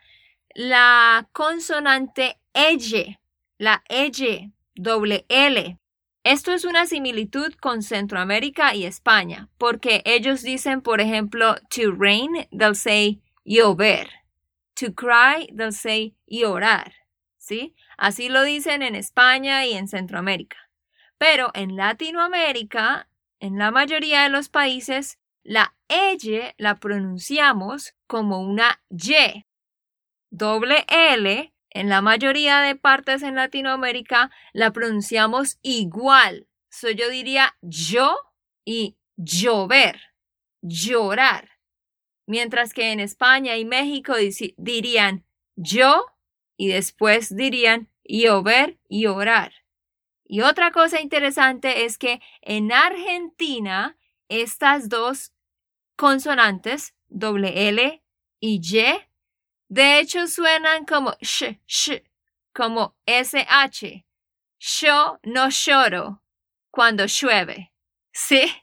la 0.54 1.28
consonante 1.32 2.38
L, 2.54 3.20
la 3.58 3.84
L, 3.90 4.52
doble 4.76 5.26
L. 5.28 5.80
Esto 6.24 6.52
es 6.52 6.66
una 6.66 6.86
similitud 6.86 7.52
con 7.56 7.82
Centroamérica 7.82 8.76
y 8.76 8.86
España, 8.86 9.50
porque 9.58 10.04
ellos 10.06 10.44
dicen, 10.44 10.82
por 10.82 11.02
ejemplo, 11.02 11.56
to 11.76 11.94
rain, 11.98 12.48
they'll 12.52 12.76
say 12.76 13.24
llover. 13.44 14.08
To 14.76 14.94
cry, 14.94 15.48
they'll 15.48 15.74
say 15.74 16.16
llorar. 16.28 16.94
¿Sí? 17.40 17.74
Así 17.98 18.30
lo 18.30 18.44
dicen 18.44 18.84
en 18.84 18.94
España 18.94 19.66
y 19.66 19.74
en 19.74 19.88
Centroamérica. 19.88 20.71
Pero 21.22 21.52
en 21.54 21.76
Latinoamérica, 21.76 23.08
en 23.40 23.60
la 23.60 23.70
mayoría 23.70 24.24
de 24.24 24.30
los 24.30 24.50
países, 24.50 25.20
la 25.44 25.76
L 25.88 26.56
la 26.58 26.80
pronunciamos 26.80 27.94
como 28.08 28.40
una 28.40 28.82
Y. 28.90 29.46
Doble 30.32 30.84
L, 30.88 31.54
en 31.70 31.90
la 31.90 32.02
mayoría 32.02 32.62
de 32.62 32.76
partes 32.76 33.22
en 33.22 33.36
Latinoamérica, 33.36 34.32
la 34.52 34.74
pronunciamos 34.74 35.60
igual. 35.62 36.48
So 36.72 36.90
yo 36.90 37.08
diría 37.12 37.56
yo 37.62 38.18
y 38.66 38.98
llover, 39.16 40.02
llorar. 40.64 41.52
Mientras 42.26 42.74
que 42.74 42.94
en 42.94 43.00
España 43.00 43.58
y 43.58 43.66
México 43.66 44.16
dirían 44.58 45.24
yo 45.56 46.04
y 46.58 46.70
después 46.70 47.36
dirían 47.36 47.92
llover 48.04 48.80
y 48.90 49.06
orar. 49.06 49.61
Y 50.32 50.40
otra 50.44 50.72
cosa 50.72 51.02
interesante 51.02 51.84
es 51.84 51.98
que 51.98 52.22
en 52.42 52.72
Argentina 52.72 53.98
estas 54.30 54.88
dos 54.88 55.34
consonantes, 55.98 56.96
doble 57.10 57.68
L 57.68 58.02
y 58.40 58.62
Y, 58.64 58.96
de 59.68 60.00
hecho 60.00 60.28
suenan 60.28 60.86
como 60.86 61.18
sh, 61.20 61.60
sh, 61.68 62.02
como 62.54 62.96
SH. 63.06 64.06
Yo 64.58 65.20
no 65.24 65.50
lloro 65.50 66.24
cuando 66.70 67.08
llueve. 67.08 67.74
Sí, 68.14 68.54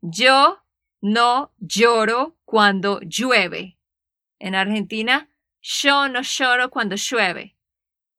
yo 0.00 0.64
no 1.00 1.52
lloro 1.58 2.36
cuando 2.44 2.98
llueve. 3.02 3.78
En 4.40 4.56
Argentina, 4.56 5.28
yo 5.62 6.08
no 6.08 6.22
lloro 6.22 6.70
cuando 6.70 6.96
llueve. 6.96 7.56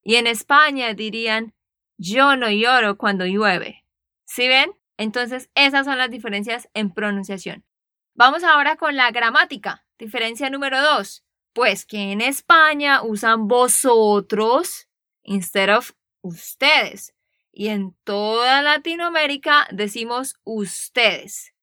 Y 0.01 0.15
en 0.15 0.27
España 0.27 0.93
dirían, 0.93 1.53
yo 1.97 2.35
no 2.35 2.49
lloro 2.49 2.97
cuando 2.97 3.25
llueve. 3.25 3.85
¿Sí 4.25 4.47
ven? 4.47 4.71
Entonces, 4.97 5.49
esas 5.55 5.85
son 5.85 5.97
las 5.97 6.09
diferencias 6.09 6.69
en 6.73 6.93
pronunciación. 6.93 7.65
Vamos 8.13 8.43
ahora 8.43 8.77
con 8.77 8.95
la 8.95 9.11
gramática. 9.11 9.85
Diferencia 9.97 10.49
número 10.49 10.81
dos. 10.81 11.23
Pues 11.53 11.85
que 11.85 12.11
en 12.11 12.21
España 12.21 13.01
usan 13.03 13.47
vosotros 13.47 14.87
instead 15.23 15.75
of 15.75 15.91
ustedes. 16.21 17.13
Y 17.51 17.69
en 17.69 17.95
toda 18.03 18.61
Latinoamérica 18.61 19.67
decimos 19.71 20.35
ustedes. 20.43 21.53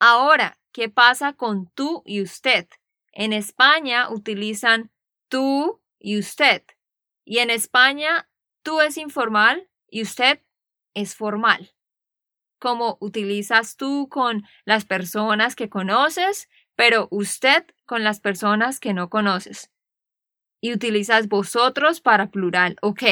Ahora, 0.00 0.58
¿qué 0.72 0.88
pasa 0.88 1.32
con 1.32 1.70
tú 1.74 2.02
y 2.04 2.22
usted? 2.22 2.68
En 3.12 3.32
España 3.32 4.10
utilizan 4.10 4.90
tú 5.28 5.80
y 5.98 6.18
usted. 6.18 6.64
Y 7.24 7.38
en 7.38 7.50
España 7.50 8.28
Tú 8.62 8.80
es 8.80 8.96
informal 8.96 9.68
y 9.88 10.02
usted 10.02 10.40
es 10.94 11.14
formal. 11.14 11.74
Como 12.58 12.96
utilizas 13.00 13.76
tú 13.76 14.08
con 14.08 14.44
las 14.64 14.84
personas 14.84 15.56
que 15.56 15.68
conoces, 15.68 16.48
pero 16.76 17.08
usted 17.10 17.66
con 17.86 18.04
las 18.04 18.20
personas 18.20 18.78
que 18.78 18.94
no 18.94 19.10
conoces. 19.10 19.70
Y 20.60 20.72
utilizas 20.72 21.28
vosotros 21.28 22.00
para 22.00 22.30
plural. 22.30 22.76
Ok. 22.82 23.02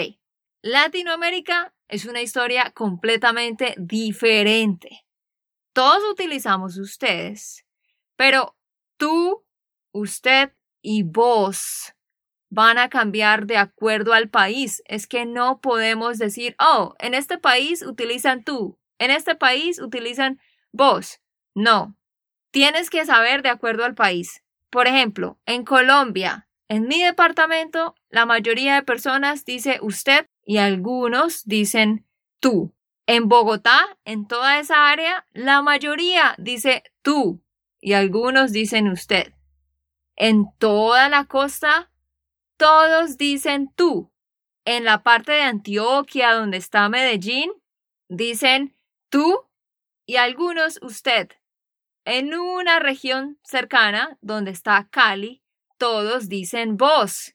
Latinoamérica 0.62 1.74
es 1.88 2.04
una 2.04 2.22
historia 2.22 2.70
completamente 2.70 3.74
diferente. 3.76 5.04
Todos 5.72 6.02
utilizamos 6.10 6.78
ustedes, 6.78 7.64
pero 8.16 8.56
tú, 8.96 9.44
usted 9.92 10.52
y 10.82 11.02
vos 11.02 11.94
van 12.50 12.78
a 12.78 12.90
cambiar 12.90 13.46
de 13.46 13.56
acuerdo 13.56 14.12
al 14.12 14.28
país. 14.28 14.82
Es 14.86 15.06
que 15.06 15.24
no 15.24 15.60
podemos 15.60 16.18
decir, 16.18 16.56
oh, 16.58 16.94
en 16.98 17.14
este 17.14 17.38
país 17.38 17.82
utilizan 17.82 18.44
tú, 18.44 18.78
en 18.98 19.10
este 19.10 19.34
país 19.34 19.80
utilizan 19.80 20.40
vos. 20.72 21.20
No, 21.54 21.96
tienes 22.50 22.90
que 22.90 23.06
saber 23.06 23.42
de 23.42 23.48
acuerdo 23.48 23.84
al 23.84 23.94
país. 23.94 24.42
Por 24.68 24.86
ejemplo, 24.86 25.38
en 25.46 25.64
Colombia, 25.64 26.48
en 26.68 26.86
mi 26.86 27.02
departamento, 27.02 27.94
la 28.10 28.26
mayoría 28.26 28.74
de 28.74 28.82
personas 28.82 29.44
dice 29.44 29.78
usted 29.82 30.26
y 30.44 30.58
algunos 30.58 31.44
dicen 31.44 32.06
tú. 32.38 32.74
En 33.06 33.28
Bogotá, 33.28 33.98
en 34.04 34.28
toda 34.28 34.60
esa 34.60 34.88
área, 34.88 35.26
la 35.32 35.62
mayoría 35.62 36.36
dice 36.38 36.84
tú 37.02 37.42
y 37.80 37.94
algunos 37.94 38.52
dicen 38.52 38.88
usted. 38.88 39.34
En 40.14 40.46
toda 40.58 41.08
la 41.08 41.24
costa, 41.24 41.90
todos 42.60 43.16
dicen 43.16 43.72
tú. 43.74 44.12
En 44.66 44.84
la 44.84 45.02
parte 45.02 45.32
de 45.32 45.40
Antioquia, 45.40 46.34
donde 46.34 46.58
está 46.58 46.90
Medellín, 46.90 47.50
dicen 48.10 48.76
tú 49.08 49.48
y 50.06 50.16
algunos 50.16 50.78
usted. 50.82 51.30
En 52.04 52.34
una 52.34 52.78
región 52.78 53.38
cercana, 53.42 54.18
donde 54.20 54.50
está 54.50 54.86
Cali, 54.90 55.42
todos 55.78 56.28
dicen 56.28 56.76
vos. 56.76 57.34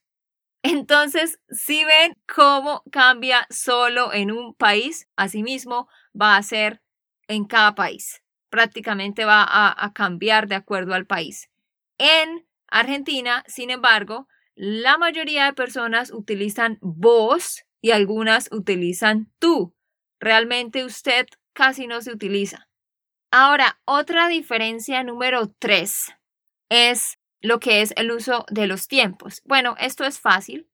Entonces, 0.62 1.40
si 1.50 1.84
ven 1.84 2.16
cómo 2.32 2.84
cambia 2.92 3.48
solo 3.50 4.14
en 4.14 4.32
un 4.32 4.54
país, 4.54 5.08
asimismo 5.16 5.90
va 6.20 6.38
a 6.38 6.44
ser 6.44 6.84
en 7.28 7.46
cada 7.46 7.74
país. 7.74 8.22
Prácticamente 8.52 9.26
va 9.26 9.44
a, 9.48 9.92
cambiar 9.94 10.48
de 10.48 10.56
acuerdo 10.56 10.94
al 10.94 11.08
país. 11.08 11.50
En 11.98 12.48
Argentina, 12.68 13.44
sin 13.48 13.72
embargo, 13.72 14.28
la 14.56 14.98
mayoría 14.98 15.46
de 15.46 15.54
personas 15.54 16.12
utilizan 16.12 16.78
vos 16.82 17.66
y 17.82 17.92
algunas 17.92 18.50
utilizan 18.52 19.32
tú. 19.38 19.76
Realmente 20.20 20.86
usted 20.86 21.28
casi 21.54 21.88
no 21.88 22.02
se 22.02 22.12
utiliza. 22.12 22.68
Ahora, 23.32 23.80
otra 23.86 24.28
diferencia 24.28 25.04
número 25.04 25.54
tres 25.60 26.14
es 26.70 27.20
lo 27.42 27.60
que 27.60 27.82
es 27.82 27.94
el 27.98 28.12
uso 28.12 28.46
de 28.50 28.66
los 28.66 28.88
tiempos. 28.88 29.42
Bueno, 29.46 29.76
esto 29.80 30.06
es 30.06 30.20
fácil. 30.20 30.70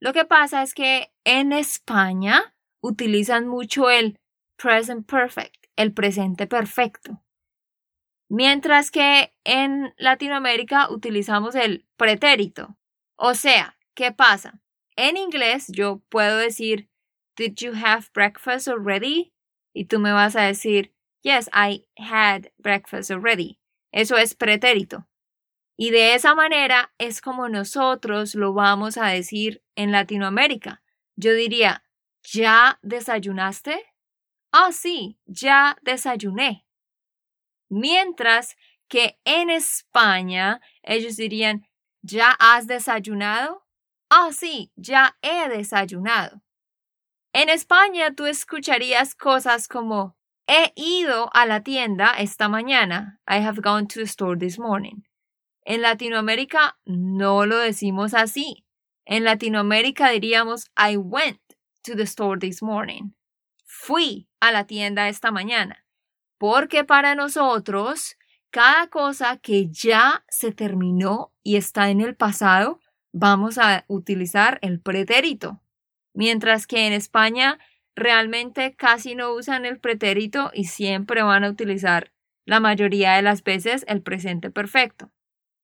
Lo 0.00 0.12
que 0.12 0.24
pasa 0.24 0.62
es 0.62 0.72
que 0.72 1.12
en 1.24 1.52
España 1.52 2.54
utilizan 2.80 3.46
mucho 3.46 3.90
el 3.90 4.18
present 4.56 5.06
perfect, 5.06 5.66
el 5.76 5.92
presente 5.92 6.46
perfecto. 6.46 7.22
Mientras 8.30 8.90
que 8.90 9.34
en 9.44 9.92
Latinoamérica 9.98 10.90
utilizamos 10.90 11.54
el 11.54 11.86
pretérito, 11.96 12.78
o 13.20 13.34
sea, 13.34 13.76
¿qué 13.94 14.12
pasa? 14.12 14.62
En 14.96 15.16
inglés 15.16 15.66
yo 15.68 16.00
puedo 16.08 16.38
decir, 16.38 16.88
Did 17.36 17.56
you 17.56 17.72
have 17.74 18.08
breakfast 18.14 18.66
already? 18.66 19.32
Y 19.74 19.84
tú 19.84 19.98
me 19.98 20.12
vas 20.12 20.36
a 20.36 20.42
decir, 20.42 20.94
Yes, 21.22 21.48
I 21.52 21.86
had 21.98 22.50
breakfast 22.58 23.10
already. 23.10 23.58
Eso 23.92 24.16
es 24.16 24.34
pretérito. 24.34 25.06
Y 25.76 25.90
de 25.90 26.14
esa 26.14 26.34
manera 26.34 26.94
es 26.98 27.20
como 27.20 27.48
nosotros 27.48 28.34
lo 28.34 28.54
vamos 28.54 28.96
a 28.96 29.08
decir 29.08 29.62
en 29.76 29.92
Latinoamérica. 29.92 30.82
Yo 31.16 31.34
diría, 31.34 31.84
¿ya 32.22 32.78
desayunaste? 32.82 33.84
Ah, 34.50 34.72
sí, 34.72 35.18
ya 35.26 35.76
desayuné. 35.82 36.66
Mientras 37.68 38.56
que 38.88 39.18
en 39.24 39.50
España 39.50 40.60
ellos 40.82 41.16
dirían, 41.16 41.69
¿ya 42.02 42.36
has 42.38 42.66
desayunado? 42.66 43.66
Ah, 44.08 44.30
sí, 44.32 44.72
ya 44.76 45.16
he 45.22 45.48
desayunado. 45.48 46.42
En 47.32 47.48
España 47.48 48.14
tú 48.14 48.26
escucharías 48.26 49.14
cosas 49.14 49.68
como, 49.68 50.16
he 50.48 50.72
ido 50.74 51.30
a 51.32 51.46
la 51.46 51.62
tienda 51.62 52.14
esta 52.18 52.48
mañana. 52.48 53.20
I 53.28 53.36
have 53.36 53.60
gone 53.62 53.86
to 53.86 54.00
the 54.00 54.06
store 54.06 54.36
this 54.36 54.58
morning. 54.58 55.04
En 55.64 55.82
Latinoamérica 55.82 56.76
no 56.84 57.46
lo 57.46 57.58
decimos 57.58 58.14
así. 58.14 58.64
En 59.06 59.22
Latinoamérica 59.22 60.10
diríamos, 60.10 60.70
I 60.76 60.96
went 60.96 61.40
to 61.84 61.94
the 61.94 62.02
store 62.02 62.38
this 62.38 62.62
morning. 62.62 63.14
Fui 63.64 64.28
a 64.40 64.50
la 64.50 64.64
tienda 64.64 65.08
esta 65.08 65.30
mañana. 65.30 65.84
Porque 66.38 66.84
para 66.84 67.14
nosotros, 67.14 68.16
cada 68.50 68.88
cosa 68.88 69.38
que 69.38 69.68
ya 69.70 70.24
se 70.28 70.52
terminó 70.52 71.32
y 71.42 71.56
está 71.56 71.90
en 71.90 72.00
el 72.00 72.16
pasado, 72.16 72.80
vamos 73.12 73.58
a 73.58 73.84
utilizar 73.88 74.58
el 74.62 74.80
pretérito. 74.80 75.60
Mientras 76.12 76.66
que 76.66 76.86
en 76.86 76.92
España 76.92 77.58
realmente 77.94 78.74
casi 78.76 79.14
no 79.14 79.32
usan 79.32 79.66
el 79.66 79.78
pretérito 79.78 80.50
y 80.52 80.64
siempre 80.64 81.22
van 81.22 81.44
a 81.44 81.50
utilizar 81.50 82.12
la 82.44 82.60
mayoría 82.60 83.12
de 83.12 83.22
las 83.22 83.42
veces 83.42 83.84
el 83.88 84.02
presente 84.02 84.50
perfecto. 84.50 85.10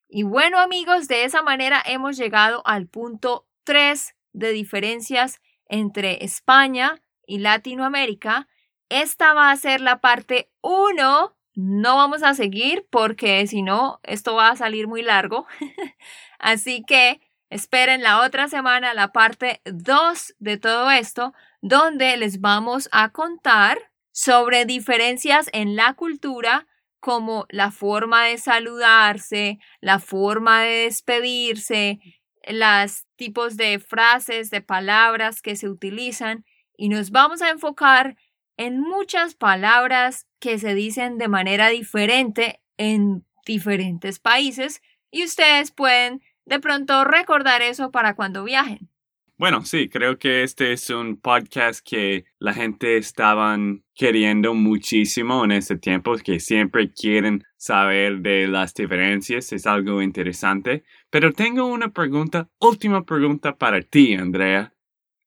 Y 0.09 0.22
bueno 0.22 0.59
amigos, 0.59 1.09
de 1.09 1.25
esa 1.25 1.42
manera 1.42 1.83
hemos 1.85 2.16
llegado 2.16 2.62
al 2.66 2.87
punto 2.87 3.49
3 3.64 4.14
de 4.33 4.53
diferencias 4.53 5.40
entre 5.66 6.25
España 6.25 7.03
y 7.27 7.38
Latinoamérica. 7.38 8.46
Esta 8.88 9.35
va 9.35 9.51
a 9.51 9.57
ser 9.57 9.81
la 9.81 10.01
parte 10.01 10.53
1. 10.61 11.36
No 11.57 11.97
vamos 11.97 12.23
a 12.23 12.35
seguir 12.35 12.87
porque 12.90 13.47
si 13.47 13.62
no, 13.62 13.99
esto 14.03 14.35
va 14.35 14.51
a 14.51 14.57
salir 14.57 14.88
muy 14.88 15.01
largo. 15.03 15.47
Así 16.38 16.85
que 16.87 17.19
esperen 17.49 18.03
la 18.03 18.21
otra 18.21 18.49
semana 18.49 18.92
la 18.92 19.11
parte 19.11 19.62
2 19.64 20.35
de 20.38 20.59
todo 20.59 20.90
esto, 20.90 21.33
donde 21.62 22.14
les 22.19 22.42
vamos 22.42 22.90
a 22.92 23.09
contar 23.09 23.79
sobre 24.12 24.66
diferencias 24.66 25.49
en 25.55 25.77
la 25.77 25.95
cultura 25.95 26.66
como 27.01 27.47
la 27.49 27.71
forma 27.71 28.25
de 28.25 28.37
saludarse, 28.37 29.59
la 29.81 29.99
forma 29.99 30.61
de 30.62 30.85
despedirse, 30.85 32.01
los 32.47 33.07
tipos 33.16 33.57
de 33.57 33.79
frases, 33.79 34.51
de 34.51 34.61
palabras 34.61 35.40
que 35.40 35.57
se 35.57 35.71
utilizan 35.71 36.45
y 36.77 36.90
nos 36.90 37.11
vamos 37.11 37.40
a 37.40 37.49
enfocar 37.49 38.16
en 38.57 38.81
muchas 38.81 39.35
palabras 39.35 40.27
que 40.40 40.59
se 40.59 40.75
dicen 40.75 41.19
de 41.19 41.29
manera 41.29 41.69
diferente 41.69 42.61
en 42.77 43.25
diferentes 43.45 44.19
países 44.19 44.83
y 45.11 45.25
ustedes 45.25 45.71
pueden 45.71 46.23
de 46.45 46.61
pronto 46.61 47.05
recordar 47.05 47.62
eso 47.62 47.90
para 47.90 48.14
cuando 48.14 48.45
viajen. 48.45 48.88
Bueno, 49.38 49.66
sí, 49.66 49.90
creo 49.90 50.19
que 50.19 50.42
este 50.45 50.73
es 50.73 50.88
un 50.88 51.21
podcast 51.21 51.87
que 51.87 52.25
la 52.38 52.55
gente 52.55 52.97
estaban 52.97 53.85
queriendo 53.95 54.55
muchísimo 54.55 55.45
en 55.45 55.53
este 55.53 55.77
tiempo, 55.77 56.16
que 56.16 56.40
siempre 56.40 56.90
quieren 56.90 57.45
saber 57.59 58.21
de 58.21 58.49
las 58.49 58.73
diferencias, 58.73 59.53
es 59.53 59.66
algo 59.66 60.01
interesante. 60.01 60.85
Pero 61.11 61.33
tengo 61.33 61.66
una 61.66 61.90
pregunta, 61.90 62.49
última 62.61 63.05
pregunta 63.05 63.59
para 63.59 63.83
ti, 63.83 64.14
Andrea. 64.14 64.73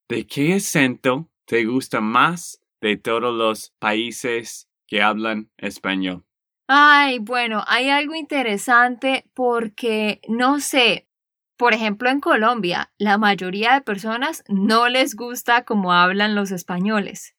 ¿De 0.08 0.26
qué 0.26 0.56
acento 0.56 1.30
te 1.46 1.66
gusta 1.66 2.02
más 2.02 2.59
de 2.82 2.98
todos 2.98 3.34
los 3.34 3.72
países 3.80 4.70
que 4.88 5.02
hablan 5.02 5.50
español? 5.58 6.26
Ay, 6.68 7.20
bueno, 7.20 7.64
hay 7.68 7.90
algo 7.90 8.16
interesante 8.16 9.26
porque, 9.34 10.22
no 10.28 10.60
sé, 10.60 11.08
por 11.58 11.74
ejemplo, 11.74 12.10
en 12.10 12.20
Colombia, 12.20 12.92
la 12.98 13.18
mayoría 13.18 13.74
de 13.74 13.82
personas 13.82 14.44
no 14.48 14.88
les 14.88 15.16
gusta 15.16 15.66
cómo 15.66 15.94
hablan 15.94 16.36
los 16.36 16.52
españoles. 16.52 17.36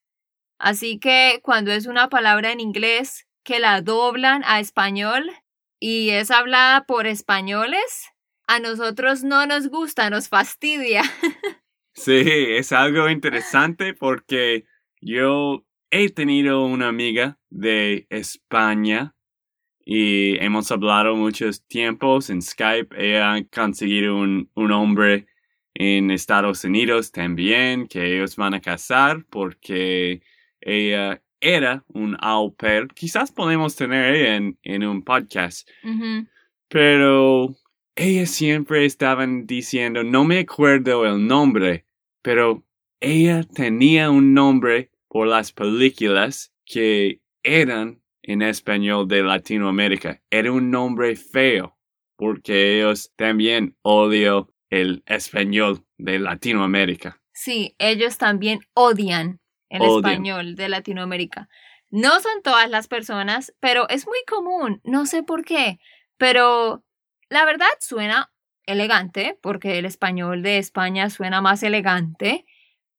Así 0.59 0.99
que 0.99 1.41
cuando 1.43 1.73
es 1.73 1.87
una 1.87 2.09
palabra 2.09 2.53
en 2.53 2.61
inglés 2.61 3.27
que 3.45 3.61
la 3.61 3.81
doblan 3.81 4.43
a 4.45 4.61
español 4.61 5.31
y 5.79 6.11
es 6.11 6.31
hablada 6.31 6.85
por 6.85 7.07
españoles, 7.07 8.11
a 8.47 8.59
nosotros 8.59 9.23
no 9.23 9.47
nos 9.47 9.69
gusta, 9.69 10.11
nos 10.11 10.29
fastidia. 10.29 11.03
Sí, 11.93 12.23
es 12.25 12.73
algo 12.73 13.11
interesante 13.11 13.93
porque 13.95 14.65
yo 15.01 15.65
he 15.91 16.11
tenido 16.11 16.65
una 16.65 16.89
amiga 16.89 17.39
de 17.49 18.07
España 18.11 19.15
y 19.85 20.37
hemos 20.45 20.71
hablado 20.71 21.17
muchos 21.17 21.67
tiempos 21.67 22.31
en 22.31 22.43
Skype. 22.43 22.95
Ella 22.97 23.35
ha 23.35 23.45
conseguido 23.45 24.17
un, 24.17 24.51
un 24.55 24.73
hombre 24.73 25.27
en 25.75 26.11
Estados 26.11 26.65
Unidos 26.65 27.13
también 27.13 27.87
que 27.87 28.15
ellos 28.15 28.37
van 28.37 28.55
a 28.55 28.61
casar 28.61 29.25
porque 29.31 30.23
ella 30.61 31.23
era 31.41 31.85
un 31.89 32.17
au 32.21 32.55
pair. 32.55 32.89
Quizás 32.89 33.33
podemos 33.33 33.75
tener 33.77 34.15
ella 34.15 34.37
en, 34.37 34.59
en 34.63 34.85
un 34.85 35.03
podcast. 35.03 35.69
Pero 36.69 37.57
ella 37.97 38.27
siempre 38.27 38.85
estaban 38.85 39.47
diciendo, 39.47 40.05
no 40.05 40.25
me 40.25 40.41
acuerdo 40.41 41.07
el 41.07 41.27
nombre, 41.27 41.87
pero 42.23 42.65
ella 43.01 43.43
tenía 43.43 44.11
un 44.11 44.35
nombre 44.35 44.91
por 45.09 45.27
las 45.27 45.53
películas 45.53 46.53
que 46.65 47.21
eran 47.43 48.03
en 48.23 48.43
español 48.43 49.09
de 49.09 49.23
Latinoamérica. 49.23 50.23
Era 50.31 50.53
un 50.53 50.71
nombre 50.71 51.17
feo 51.17 51.77
porque 52.17 52.79
ellos 52.79 53.13
también 53.17 53.77
odian 53.83 54.47
el 54.69 55.03
español 55.07 55.85
de 55.97 56.19
Latinoamérica. 56.19 57.21
Sí, 57.33 57.75
ellos 57.79 58.19
también 58.19 58.61
odian 58.75 59.41
el 59.71 59.83
español 59.83 60.55
de 60.55 60.69
Latinoamérica. 60.69 61.49
No 61.89 62.21
son 62.21 62.43
todas 62.43 62.69
las 62.69 62.87
personas, 62.87 63.55
pero 63.59 63.89
es 63.89 64.07
muy 64.07 64.19
común, 64.29 64.81
no 64.85 65.07
sé 65.07 65.23
por 65.23 65.45
qué, 65.45 65.79
pero 66.19 66.85
la 67.31 67.45
verdad 67.45 67.69
suena 67.81 68.31
elegante, 68.67 69.39
porque 69.43 69.79
el 69.79 69.87
español 69.87 70.43
de 70.43 70.59
España 70.59 71.11
suena 71.11 71.41
más 71.41 71.63
elegante, 71.63 72.45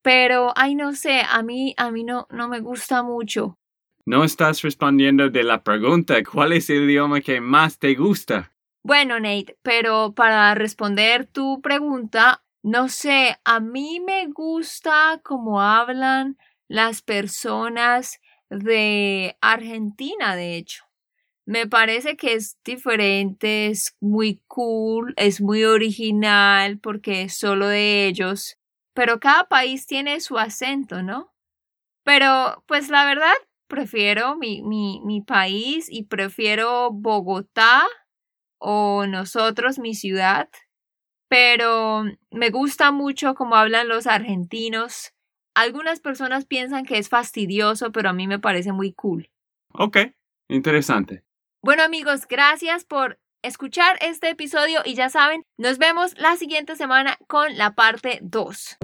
pero 0.01 0.53
ay 0.55 0.75
no 0.75 0.93
sé, 0.93 1.21
a 1.27 1.41
mí 1.43 1.73
a 1.77 1.91
mí 1.91 2.03
no 2.03 2.27
no 2.31 2.47
me 2.47 2.59
gusta 2.59 3.03
mucho. 3.03 3.57
No 4.05 4.23
estás 4.23 4.61
respondiendo 4.61 5.29
de 5.29 5.43
la 5.43 5.63
pregunta, 5.63 6.15
¿cuál 6.23 6.53
es 6.53 6.69
el 6.69 6.89
idioma 6.89 7.21
que 7.21 7.39
más 7.39 7.77
te 7.77 7.93
gusta? 7.93 8.51
Bueno, 8.83 9.19
Nate, 9.19 9.57
pero 9.61 10.13
para 10.15 10.55
responder 10.55 11.27
tu 11.27 11.61
pregunta, 11.61 12.43
no 12.63 12.89
sé, 12.89 13.37
a 13.43 13.59
mí 13.59 13.99
me 13.99 14.27
gusta 14.27 15.21
cómo 15.23 15.61
hablan 15.61 16.37
las 16.67 17.01
personas 17.03 18.19
de 18.49 19.37
Argentina, 19.39 20.35
de 20.35 20.57
hecho. 20.57 20.83
Me 21.45 21.67
parece 21.67 22.15
que 22.17 22.33
es 22.33 22.57
diferente, 22.63 23.67
es 23.67 23.95
muy 23.99 24.41
cool, 24.47 25.13
es 25.17 25.41
muy 25.41 25.63
original 25.63 26.79
porque 26.79 27.23
es 27.23 27.37
solo 27.37 27.67
de 27.67 28.07
ellos. 28.07 28.57
Pero 28.93 29.19
cada 29.19 29.45
país 29.45 29.85
tiene 29.85 30.19
su 30.19 30.37
acento, 30.37 31.01
¿no? 31.01 31.33
Pero, 32.03 32.63
pues 32.67 32.89
la 32.89 33.05
verdad, 33.05 33.33
prefiero 33.67 34.35
mi, 34.35 34.61
mi, 34.61 35.01
mi 35.05 35.21
país 35.21 35.87
y 35.89 36.03
prefiero 36.03 36.91
Bogotá 36.91 37.83
o 38.59 39.05
nosotros, 39.07 39.79
mi 39.79 39.95
ciudad. 39.95 40.49
Pero 41.29 42.03
me 42.29 42.49
gusta 42.49 42.91
mucho 42.91 43.35
cómo 43.35 43.55
hablan 43.55 43.87
los 43.87 44.07
argentinos. 44.07 45.13
Algunas 45.55 45.99
personas 45.99 46.45
piensan 46.45 46.85
que 46.85 46.97
es 46.97 47.09
fastidioso, 47.09 47.91
pero 47.91 48.09
a 48.09 48.13
mí 48.13 48.27
me 48.27 48.39
parece 48.39 48.73
muy 48.73 48.93
cool. 48.93 49.29
Ok, 49.73 49.97
interesante. 50.49 51.23
Bueno 51.63 51.83
amigos, 51.83 52.27
gracias 52.27 52.83
por 52.83 53.19
escuchar 53.43 53.97
este 54.01 54.29
episodio 54.29 54.81
y 54.85 54.95
ya 54.95 55.09
saben, 55.09 55.45
nos 55.57 55.77
vemos 55.77 56.13
la 56.17 56.35
siguiente 56.37 56.75
semana 56.75 57.17
con 57.27 57.57
la 57.57 57.73
parte 57.73 58.19
2. 58.21 58.77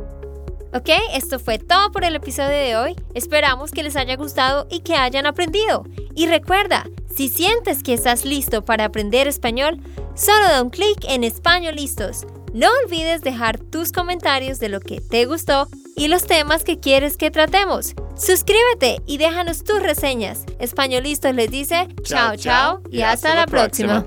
Ok, 0.74 0.90
esto 1.14 1.40
fue 1.40 1.60
todo 1.60 1.92
por 1.92 2.04
el 2.04 2.16
episodio 2.16 2.50
de 2.50 2.76
hoy. 2.76 2.96
Esperamos 3.14 3.72
que 3.72 3.84
les 3.84 3.96
haya 3.96 4.16
gustado 4.16 4.68
y 4.70 4.82
que 4.82 4.96
hayan 4.96 5.26
aprendido. 5.26 5.86
Y 6.14 6.28
recuerda, 6.28 6.86
si 7.16 7.30
sientes 7.30 7.84
que 7.84 7.94
estás 7.94 8.26
listo 8.26 8.66
para 8.66 8.86
aprender 8.86 9.28
español, 9.28 9.80
solo 10.16 10.46
da 10.46 10.62
un 10.62 10.70
clic 10.70 11.06
en 11.08 11.24
Español 11.24 11.76
Listos. 11.76 12.26
No 12.54 12.68
olvides 12.84 13.22
dejar 13.22 13.60
tus 13.60 13.92
comentarios 13.92 14.60
de 14.60 14.70
lo 14.70 14.80
que 14.80 15.00
te 15.00 15.26
gustó 15.26 15.68
y 15.96 16.08
los 16.08 16.26
temas 16.26 16.64
que 16.64 16.80
quieres 16.80 17.18
que 17.18 17.32
tratemos. 17.32 17.94
Suscríbete 18.16 19.02
y 19.06 19.18
déjanos 19.18 19.64
tus 19.64 19.82
reseñas. 19.82 20.44
Españolistos 20.60 21.34
les 21.34 21.52
dice 21.52 21.88
chao 22.04 22.36
chao 22.36 22.82
y 22.92 23.02
hasta, 23.02 23.36
la 23.36 23.46
próxima. 23.46 24.06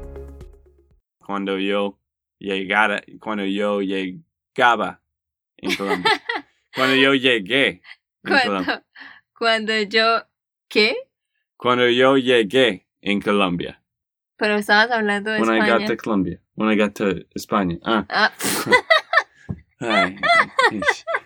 Cuando 1.31 1.59
yo 1.61 1.97
llegara, 2.41 3.05
cuando 3.21 3.45
yo 3.45 3.83
llegaba 3.83 5.01
en 5.59 5.77
Colombia. 5.77 6.11
cuando 6.75 6.97
yo 6.97 7.15
llegué 7.15 7.83
en 8.25 8.39
Colombia. 8.45 8.85
Cuando, 9.39 9.73
cuando 9.73 9.83
yo... 9.83 10.25
¿Qué? 10.69 10.97
Cuando 11.57 11.89
yo 11.89 12.17
llegué 12.17 12.89
en 13.01 13.21
Colombia. 13.21 13.81
Pero 14.39 14.57
estabas 14.57 14.91
hablando 14.91 15.31
de 15.31 15.41
When 15.41 15.55
I 15.55 15.61
got 15.61 15.83
España. 15.83 15.87
to 15.87 15.97
Colombia. 15.97 16.41
When 16.57 16.69
I 16.69 16.77
got 16.77 16.95
to 16.95 17.25
España. 17.37 17.79
Ah. 17.85 18.05
Ah, 18.09 18.33
Ay. 19.79 20.17